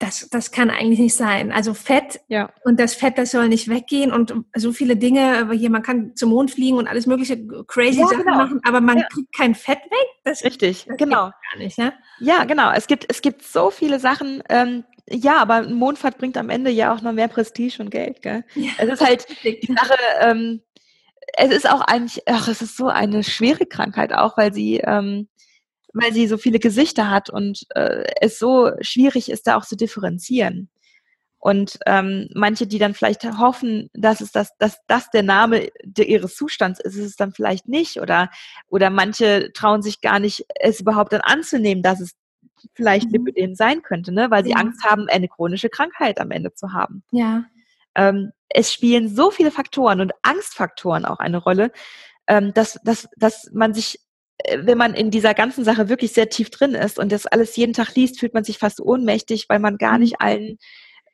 [0.00, 1.52] das, das kann eigentlich nicht sein.
[1.52, 2.50] Also Fett Ja.
[2.64, 6.16] und das Fett, das soll nicht weggehen und so viele Dinge, aber hier, man kann
[6.16, 7.36] zum Mond fliegen und alles mögliche
[7.68, 8.36] crazy Ja, Sachen genau.
[8.36, 9.06] machen, aber man Ja.
[9.08, 10.08] kriegt kein Fett weg.
[10.24, 11.30] Das, Richtig, das genau.
[11.30, 11.92] gar nicht, ne?
[12.18, 12.72] Ja, genau.
[12.72, 14.42] Es gibt, es gibt so viele Sachen.
[14.48, 18.22] Ähm, ja, aber ein Mondfahrt bringt am Ende ja auch noch mehr Prestige und Geld,
[18.22, 18.44] gell?
[18.56, 20.62] Ja, Es ist halt die Sache, ähm,
[21.34, 25.28] es ist auch eigentlich, ach, es ist so eine schwere Krankheit auch, weil sie, ähm,
[25.92, 29.76] weil sie so viele Gesichter hat und äh, es so schwierig ist, da auch zu
[29.76, 30.70] differenzieren.
[31.38, 36.04] Und ähm, manche, die dann vielleicht hoffen, dass es das, dass das der Name de,
[36.06, 38.00] ihres Zustands ist, ist es dann vielleicht nicht.
[38.00, 38.30] Oder,
[38.68, 42.12] oder manche trauen sich gar nicht, es überhaupt dann anzunehmen, dass es
[42.74, 43.12] vielleicht Mhm.
[43.14, 44.30] Lipödem sein könnte, ne?
[44.30, 44.56] weil sie Ja.
[44.58, 47.02] Angst haben, eine chronische Krankheit am Ende zu haben.
[47.10, 47.44] Ja,
[47.94, 51.72] Ähm, es spielen so viele Faktoren und Angstfaktoren auch eine Rolle,
[52.26, 53.98] ähm, dass, dass, dass man sich,
[54.38, 57.56] äh, wenn man in dieser ganzen Sache wirklich sehr tief drin ist und das alles
[57.56, 60.00] jeden Tag liest, fühlt man sich fast ohnmächtig, weil man gar Mhm.
[60.00, 60.58] nicht allen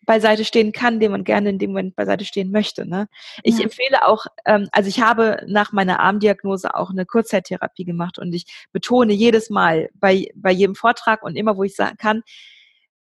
[0.07, 2.87] beiseite stehen kann, dem man gerne in dem Moment beiseite stehen möchte.
[2.87, 3.09] Ne?
[3.43, 3.65] Ich Ja.
[3.65, 8.47] empfehle auch, ähm, also ich habe nach meiner Armdiagnose auch eine Kurzzeittherapie gemacht und ich
[8.73, 12.23] betone jedes Mal bei, bei jedem Vortrag und immer, wo ich sagen kann,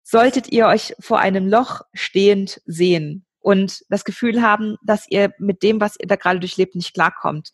[0.02, 5.64] solltet ihr euch vor einem Loch stehend sehen und das Gefühl haben, dass ihr mit
[5.64, 7.52] dem, was ihr da gerade durchlebt, nicht klarkommt,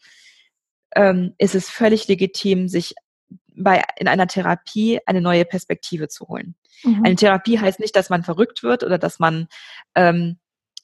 [0.95, 2.95] ähm, ist es völlig legitim, sich
[3.55, 6.55] bei, in einer Therapie eine neue Perspektive zu holen.
[6.83, 7.03] mhm.
[7.05, 9.47] Eine Therapie heißt nicht, dass man verrückt wird oder dass man,
[9.95, 10.39] ähm,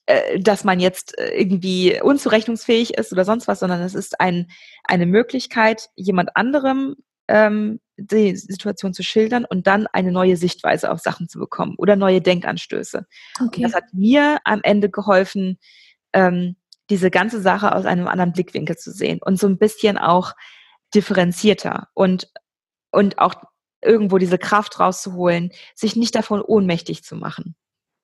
[0.05, 4.47] äh, dass man jetzt äh, irgendwie unzurechnungsfähig ist oder sonst was, sondern es ist ein,
[4.83, 6.95] eine Möglichkeit, jemand anderem
[7.29, 11.95] ähm, die Situation zu schildern und dann eine neue Sichtweise auf Sachen zu bekommen oder
[11.95, 13.05] neue Denkanstöße.
[13.41, 13.61] okay.
[13.61, 15.59] Das hat mir am Ende geholfen,
[16.13, 16.55] ähm,
[16.89, 20.33] diese ganze Sache aus einem anderen Blickwinkel zu sehen und so ein bisschen auch
[20.95, 22.31] differenzierter und,
[22.89, 23.35] und auch
[23.81, 27.55] irgendwo diese Kraft rauszuholen, sich nicht davon ohnmächtig zu machen.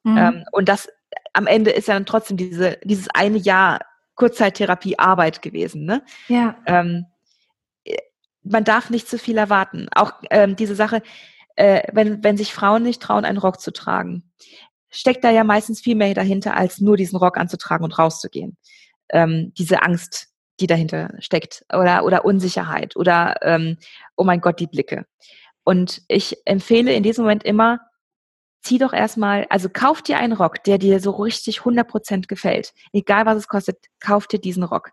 [0.03, 0.17] Mhm.
[0.17, 0.87] Ähm, und das
[1.33, 3.79] am Ende ist ja dann trotzdem diese, dieses eine Jahr
[4.13, 5.85] Kurzzeittherapie Arbeit gewesen.
[5.85, 6.03] Ne?
[6.27, 7.14] ja, Ähm, äh,
[8.45, 9.87] man darf nicht zu viel erwarten.
[9.93, 11.01] Auch ähm, diese Sache,
[11.55, 14.31] äh, wenn, wenn sich Frauen nicht trauen, einen Rock zu tragen,
[14.89, 18.57] steckt da ja meistens viel mehr dahinter, als nur diesen Rock anzutragen und rauszugehen.
[19.09, 20.29] Ähm, diese Angst,
[20.59, 23.77] die dahinter steckt oder, oder Unsicherheit oder, ähm,
[24.15, 25.05] oh mein Gott, die Blicke.
[25.63, 27.79] Und ich empfehle in diesem Moment immer,
[28.61, 32.73] zieh doch erstmal, also kauf dir einen Rock, der dir so richtig 100% gefällt.
[32.93, 34.91] Egal was es kostet, kauf dir diesen Rock.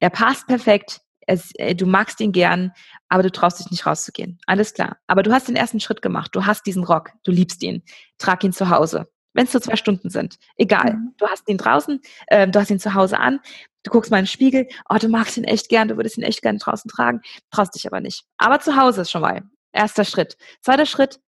[0.00, 2.72] Er passt perfekt, es, äh, du magst ihn gern,
[3.10, 4.38] aber du traust dich nicht rauszugehen.
[4.46, 4.96] Alles klar.
[5.06, 6.34] Aber du hast den ersten Schritt gemacht.
[6.34, 7.12] Du hast diesen Rock.
[7.22, 7.82] Du liebst ihn.
[8.16, 9.08] Trag ihn zu Hause.
[9.34, 10.38] Wenn es nur zwei Stunden sind.
[10.56, 10.94] Egal.
[10.94, 11.14] Mhm.
[11.18, 13.40] Du hast ihn draußen, äh, du hast ihn zu Hause an.
[13.82, 14.68] Du guckst mal in den Spiegel.
[14.88, 15.88] Oh, du magst ihn echt gern.
[15.88, 17.20] Du würdest ihn echt gern draußen tragen.
[17.50, 18.24] Traust dich aber nicht.
[18.38, 20.38] Aber zu Hause ist schon mal erster Schritt.
[20.62, 21.20] Zweiter Schritt.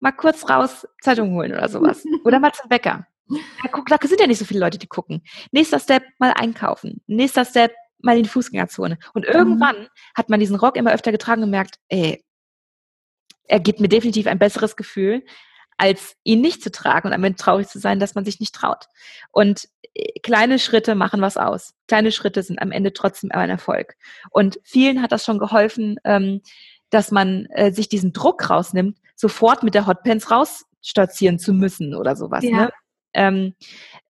[0.00, 2.04] Mal kurz raus Zeitung holen oder sowas.
[2.24, 3.06] Oder mal zum Bäcker.
[3.70, 5.22] Guck, da sind ja nicht so viele Leute, die gucken.
[5.52, 7.00] Nächster Step, mal einkaufen.
[7.06, 8.98] Nächster Step, mal in die Fußgängerzone.
[9.14, 12.24] Und irgendwann hat man diesen Rock immer öfter getragen und merkt, ey,
[13.44, 15.22] er gibt mir definitiv ein besseres Gefühl,
[15.76, 18.54] als ihn nicht zu tragen und am Ende traurig zu sein, dass man sich nicht
[18.54, 18.84] traut.
[19.32, 21.74] Und äh, kleine Schritte machen was aus.
[21.88, 23.96] Kleine Schritte sind am Ende trotzdem ein Erfolg.
[24.30, 26.42] Und vielen hat das schon geholfen, ähm,
[26.90, 32.14] dass man äh, sich diesen Druck rausnimmt, sofort mit der Hotpants rausstolzieren zu müssen oder
[32.14, 32.44] sowas.
[32.44, 32.56] Ja.
[32.56, 32.72] Ne?
[33.14, 33.54] Ähm,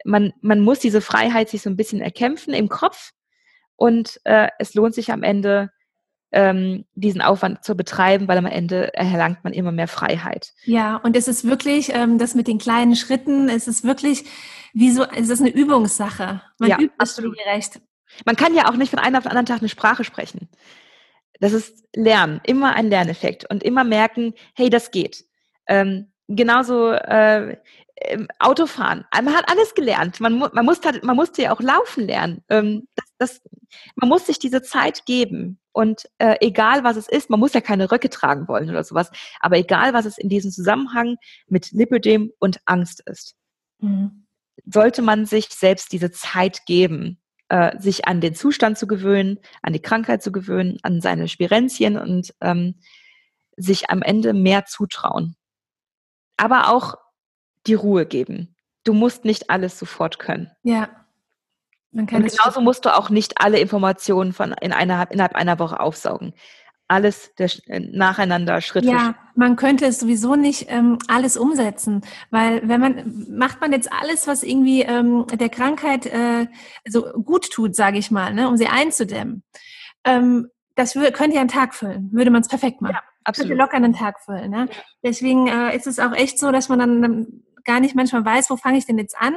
[0.04, 3.12] man, man muss diese Freiheit sich so ein bisschen erkämpfen im Kopf
[3.80, 5.70] und äh, es lohnt sich am Ende,
[6.32, 10.52] ähm, diesen Aufwand zu betreiben, weil am Ende erlangt man immer mehr Freiheit.
[10.64, 14.24] Ja, und es ist wirklich, ähm, das mit den kleinen Schritten, es ist wirklich
[14.74, 16.42] wie so, es ist eine Übungssache.
[16.58, 17.38] Man Ja, übt es absolut.
[17.38, 17.80] regelrecht.
[18.26, 20.50] Man kann ja auch nicht von einem auf den anderen Tag eine Sprache sprechen.
[21.40, 25.24] Das ist Lernen, immer ein Lerneffekt und immer merken, hey, das geht.
[25.66, 27.56] Ähm, genauso äh,
[27.96, 29.04] ähm, Autofahren.
[29.12, 30.20] Man hat alles gelernt.
[30.20, 32.42] Man, mu man, muss, man musste ja auch laufen lernen.
[32.48, 33.42] Ähm, das, das,
[33.96, 35.58] man muss sich diese Zeit geben.
[35.72, 39.10] Und äh, egal was es ist, man muss ja keine Röcke tragen wollen oder sowas,
[39.38, 41.16] aber egal was es in diesem Zusammenhang
[41.46, 43.36] mit Lipödem und Angst ist,
[43.80, 44.26] Mhm.
[44.66, 49.72] sollte man sich selbst diese Zeit geben, äh, sich an den Zustand zu gewöhnen, an
[49.72, 52.76] die Krankheit zu gewöhnen, an seine Spirenzien und ähm,
[53.56, 55.36] sich am Ende mehr zutrauen.
[56.40, 56.94] Aber auch
[57.66, 58.56] die Ruhe geben.
[58.84, 60.50] Du musst nicht alles sofort können.
[60.62, 60.88] Ja.
[61.92, 65.58] Man kann Und genauso musst du auch nicht alle Informationen von in einer, innerhalb einer
[65.58, 66.32] Woche aufsaugen.
[66.88, 69.00] Alles der, äh, nacheinander, Schritt für Schritt.
[69.00, 73.92] Ja, man könnte es sowieso nicht ähm, alles umsetzen, weil wenn man macht man jetzt
[73.92, 76.46] alles, was irgendwie ähm, der Krankheit äh,
[76.88, 79.44] so gut tut, sage ich mal, ne, um sie einzudämmen.
[80.04, 82.94] Ähm, das könnte ja einen Tag füllen, würde man es perfekt machen.
[82.94, 83.56] könnte Absolut.
[83.56, 84.50] locker einen Tag füllen.
[84.50, 84.68] Ne?
[85.02, 88.56] Deswegen äh, ist es auch echt so, dass man dann gar nicht manchmal weiß, wo
[88.56, 89.34] fange ich denn jetzt an?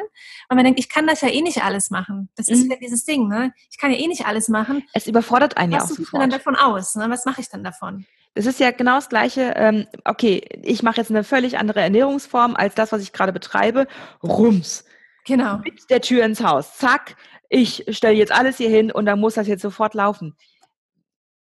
[0.48, 2.30] Weil man denkt, ich kann das ja eh nicht alles machen.
[2.38, 2.72] Das ist Mhm.
[2.72, 3.54] ja dieses Ding, ne?
[3.70, 4.84] Ich kann ja eh nicht alles machen.
[4.94, 6.96] Es überfordert einen ja Was auch suche ich dann davon aus?
[6.96, 7.10] Ne?
[7.10, 8.06] Was mache ich dann davon?
[8.36, 9.54] Das ist ja genau das Gleiche.
[9.58, 13.88] Ähm, okay, ich mache jetzt eine völlig andere Ernährungsform als das, was ich gerade betreibe.
[14.24, 14.86] Rums.
[15.26, 15.58] Genau.
[15.58, 16.78] Mit der Tür ins Haus.
[16.78, 17.16] Zack.
[17.50, 20.36] Ich stelle jetzt alles hier hin und dann muss das jetzt sofort laufen.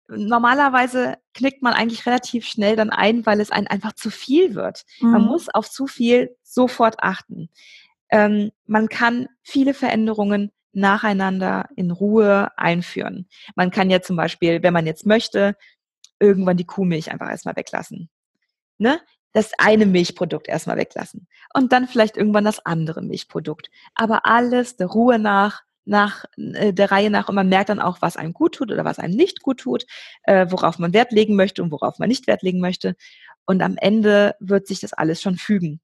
[0.09, 4.85] Normalerweise knickt man eigentlich relativ schnell dann ein, weil es einem einfach zu viel wird.
[5.01, 5.29] Man Mhm.
[5.29, 7.49] muss auf zu viel sofort achten.
[8.11, 13.29] Ähm, man kann viele Veränderungen nacheinander in Ruhe einführen.
[13.57, 15.57] Man kann ja zum Beispiel, wenn man jetzt möchte,
[16.19, 18.09] irgendwann die Kuhmilch einfach erstmal weglassen.
[18.79, 19.01] Ne?
[19.33, 21.27] Das eine Milchprodukt erstmal weglassen.
[21.55, 23.71] Und dann vielleicht irgendwann das andere Milchprodukt.
[23.95, 27.99] Aber alles der Ruhe nach, nach äh, der Reihe nach und man merkt dann auch,
[28.01, 29.85] was einem gut tut oder was einem nicht gut tut,
[30.24, 32.95] äh, worauf man Wert legen möchte und worauf man nicht Wert legen möchte.
[33.47, 35.80] Und am Ende wird sich das alles schon fügen.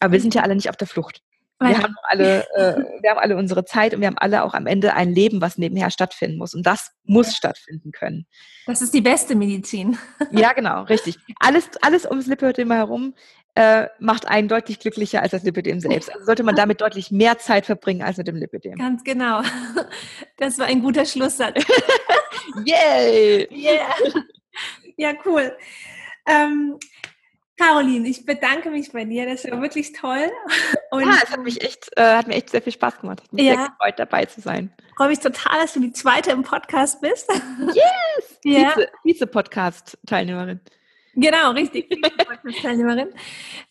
[0.00, 1.22] Aber wir sind ja alle nicht auf der Flucht.
[1.58, 4.66] Wir haben alle, äh, wir haben alle unsere Zeit und wir haben alle auch am
[4.66, 6.54] Ende ein Leben, was nebenher stattfinden muss.
[6.54, 8.26] Und das muss stattfinden können.
[8.66, 9.96] Das ist die beste Medizin.
[10.32, 11.16] Ja, genau, richtig.
[11.40, 13.14] Alles, alles ums Lipödem herum
[13.56, 16.12] äh, macht einen deutlich glücklicher als das Lipödem selbst.
[16.12, 18.76] Also sollte man damit deutlich mehr Zeit verbringen als mit dem Lipödem.
[18.78, 19.42] Ganz genau.
[20.38, 21.64] Das war ein guter Schlusssatz.
[22.66, 23.48] Yay!
[23.50, 24.22] Yeah.
[24.98, 25.56] Ja, cool.
[26.26, 26.78] Ähm,
[27.58, 29.24] Caroline, ich bedanke mich bei dir.
[29.26, 30.30] Das war wirklich toll.
[30.90, 33.22] Und Ja, es hat mich echt, äh, hat mir echt sehr viel Spaß gemacht.
[33.22, 33.54] Hat mich Ja.
[33.54, 34.74] sehr gefreut, dabei zu sein.
[34.96, 37.30] freue mich total, dass du die zweite im Podcast bist.
[37.72, 38.38] Yes!
[38.44, 38.74] Ja.
[38.74, 40.60] Vize- Vize-Podcast-Teilnehmerin.
[41.16, 41.88] Genau, richtig.
[42.62, 43.08] Teilnehmerin.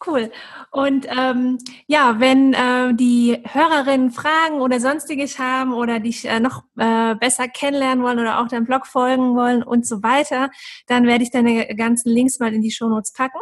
[0.06, 0.32] Cool.
[0.72, 6.64] Und ähm, ja, wenn äh, die Hörerinnen Fragen oder sonstiges haben oder dich äh, noch
[6.78, 10.50] äh, besser kennenlernen wollen oder auch deinem Blog folgen wollen und so weiter,
[10.88, 13.40] dann werde ich deine ganzen Links mal in die Shownotes packen.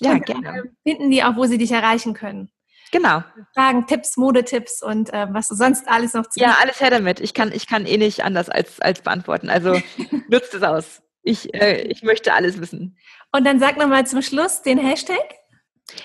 [0.00, 0.48] Ja, Und gerne.
[0.48, 2.50] äh, Finden die auch, wo sie dich erreichen können.
[2.90, 3.24] Genau.
[3.54, 7.20] Fragen, Tipps, Modetipps und äh, was du sonst alles noch zu Ja, alles her damit.
[7.20, 9.48] Ich kann, ich kann eh nicht anders als, als beantworten.
[9.48, 9.80] Also
[10.28, 11.02] nutzt es aus.
[11.22, 12.96] Ich, äh, ich möchte alles wissen.
[13.32, 15.42] Und dann sag nochmal zum Schluss den Hashtag.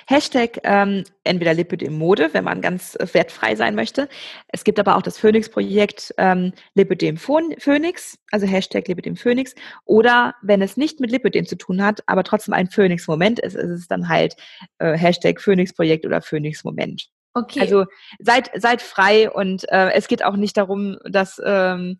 [0.06, 4.10] Hashtag ähm, entweder Lipödem Mode, wenn man ganz äh, wertfrei sein möchte.
[4.48, 9.56] Es gibt aber auch das Phoenix-Projekt ähm, Lipödem Phon- Phoenix, also Hashtag Lipödem Phoenix.
[9.86, 13.70] Oder wenn es nicht mit Lipödem zu tun hat, aber trotzdem ein Phoenix-Moment ist, ist
[13.70, 14.36] es dann halt
[14.80, 17.10] äh, Hashtag Phoenix-Projekt oder Phoenix-Moment.
[17.38, 17.62] Okay.
[17.62, 17.86] Also
[18.20, 22.00] seid, seid frei und äh, es geht auch nicht darum, dass ähm,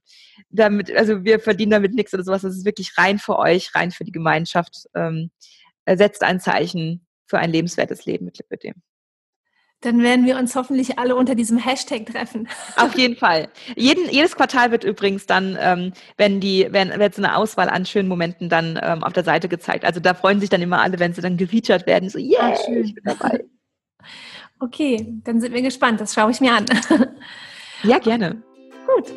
[0.50, 2.44] damit, also wir verdienen damit nichts oder sowas.
[2.44, 4.88] Es ist wirklich rein für euch, rein für die Gemeinschaft.
[4.96, 5.32] Ähm,
[5.86, 8.76] äh, setzt ein Zeichen für ein lebenswertes Leben mit Lipödem.
[9.82, 12.48] dann werden wir uns hoffentlich alle unter diesem Hashtag treffen.
[12.78, 13.48] Auf jeden Fall.
[13.76, 17.86] Jeden, jedes Quartal wird übrigens dann, ähm, wenn die, wenn, wird so eine Auswahl an
[17.86, 19.86] schönen Momenten dann ähm, auf der Seite gezeigt.
[19.86, 22.10] Also da freuen sich dann immer alle, wenn sie dann gefeatured werden.
[22.10, 22.84] So, yeah, Ah, schön.
[22.86, 23.46] ich bin dabei.
[24.60, 26.02] Okay, dann sind wir gespannt.
[26.02, 26.66] Das schaue ich mir an.
[27.84, 28.42] Ja, gerne.
[28.88, 29.14] Gut,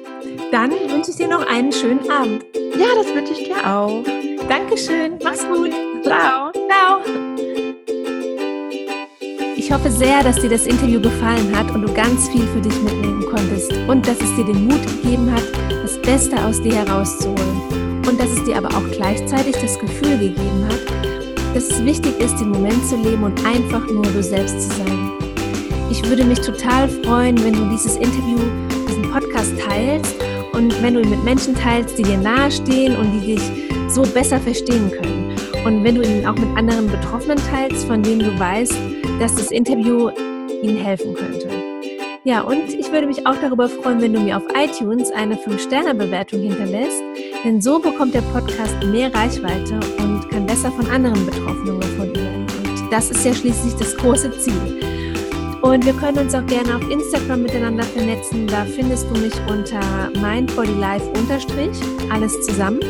[0.53, 2.45] dann wünsche ich dir noch einen schönen Abend.
[2.55, 4.05] Ja, das wünsche ich dir auch.
[4.49, 5.19] Dankeschön.
[5.25, 5.71] Mach's gut.
[6.03, 6.53] Ciao.
[6.53, 7.01] Ciao.
[9.57, 12.83] Ich hoffe sehr, dass dir das Interview gefallen hat und du ganz viel für dich
[12.83, 15.45] mitnehmen konntest und dass es dir den Mut gegeben hat,
[15.83, 20.67] das Beste aus dir herauszuholen und dass es dir aber auch gleichzeitig das Gefühl gegeben
[20.69, 24.77] hat, dass es wichtig ist, den Moment zu leben und einfach nur du selbst zu
[24.77, 25.20] sein.
[25.91, 28.39] Ich würde mich total freuen, wenn du dieses Interview,
[28.89, 30.15] diesen Podcast teilst
[30.53, 33.43] und wenn du ihn mit Menschen teilst, die dir nahestehen und die dich
[33.89, 35.35] so besser verstehen können.
[35.67, 38.75] Und wenn du ihn auch mit anderen Betroffenen teilst, von denen du weißt,
[39.19, 40.11] dass das Interview
[40.63, 41.49] ihnen helfen könnte.
[42.23, 46.41] Ja, und ich würde mich auch darüber freuen, wenn du mir auf iTunes eine 5-Sterne-Bewertung
[46.41, 47.03] hinterlässt,
[47.45, 52.47] denn so bekommt der Podcast mehr Reichweite und kann besser von anderen Betroffenen gefunden werden.
[52.83, 54.90] Und das ist ja schließlich das große Ziel.
[55.63, 58.47] Und wir können uns auch gerne auf Instagram miteinander vernetzen.
[58.47, 61.13] Da findest du mich unter mindbodylife
[62.11, 62.81] alles zusammen.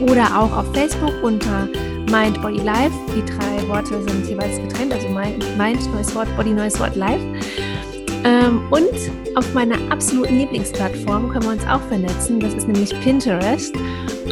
[0.00, 1.68] Oder auch auf Facebook unter
[2.10, 2.92] mindbodylife.
[3.14, 7.24] Die drei Worte sind jeweils getrennt, also mind, mind neues Wort, body, neues Wort, life.
[8.24, 12.40] Ähm, und auf meiner absoluten Lieblingsplattform können wir uns auch vernetzen.
[12.40, 13.74] Das ist nämlich Pinterest.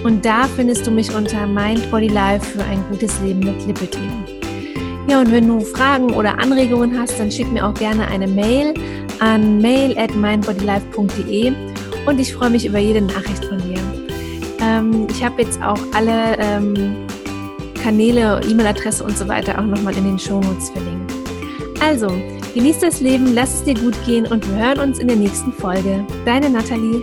[0.03, 4.44] Und da findest du mich unter mindbodylife für ein gutes Leben mit Lipidem.
[5.07, 8.75] Ja, und wenn du Fragen oder Anregungen hast, dann schick mir auch gerne eine Mail
[9.21, 11.53] an mail at mindbodylife.de
[12.07, 13.81] und ich freue mich über jede Nachricht von dir.
[14.61, 17.07] Ähm, ich habe jetzt auch alle ähm,
[17.83, 21.13] Kanäle, E-Mail-Adresse und so weiter auch nochmal in den Shownotes verlinkt.
[21.81, 22.09] Also,
[22.55, 25.53] genieß das Leben, lass es dir gut gehen und wir hören uns in der nächsten
[25.53, 26.05] Folge.
[26.25, 27.03] Deine Nathalie.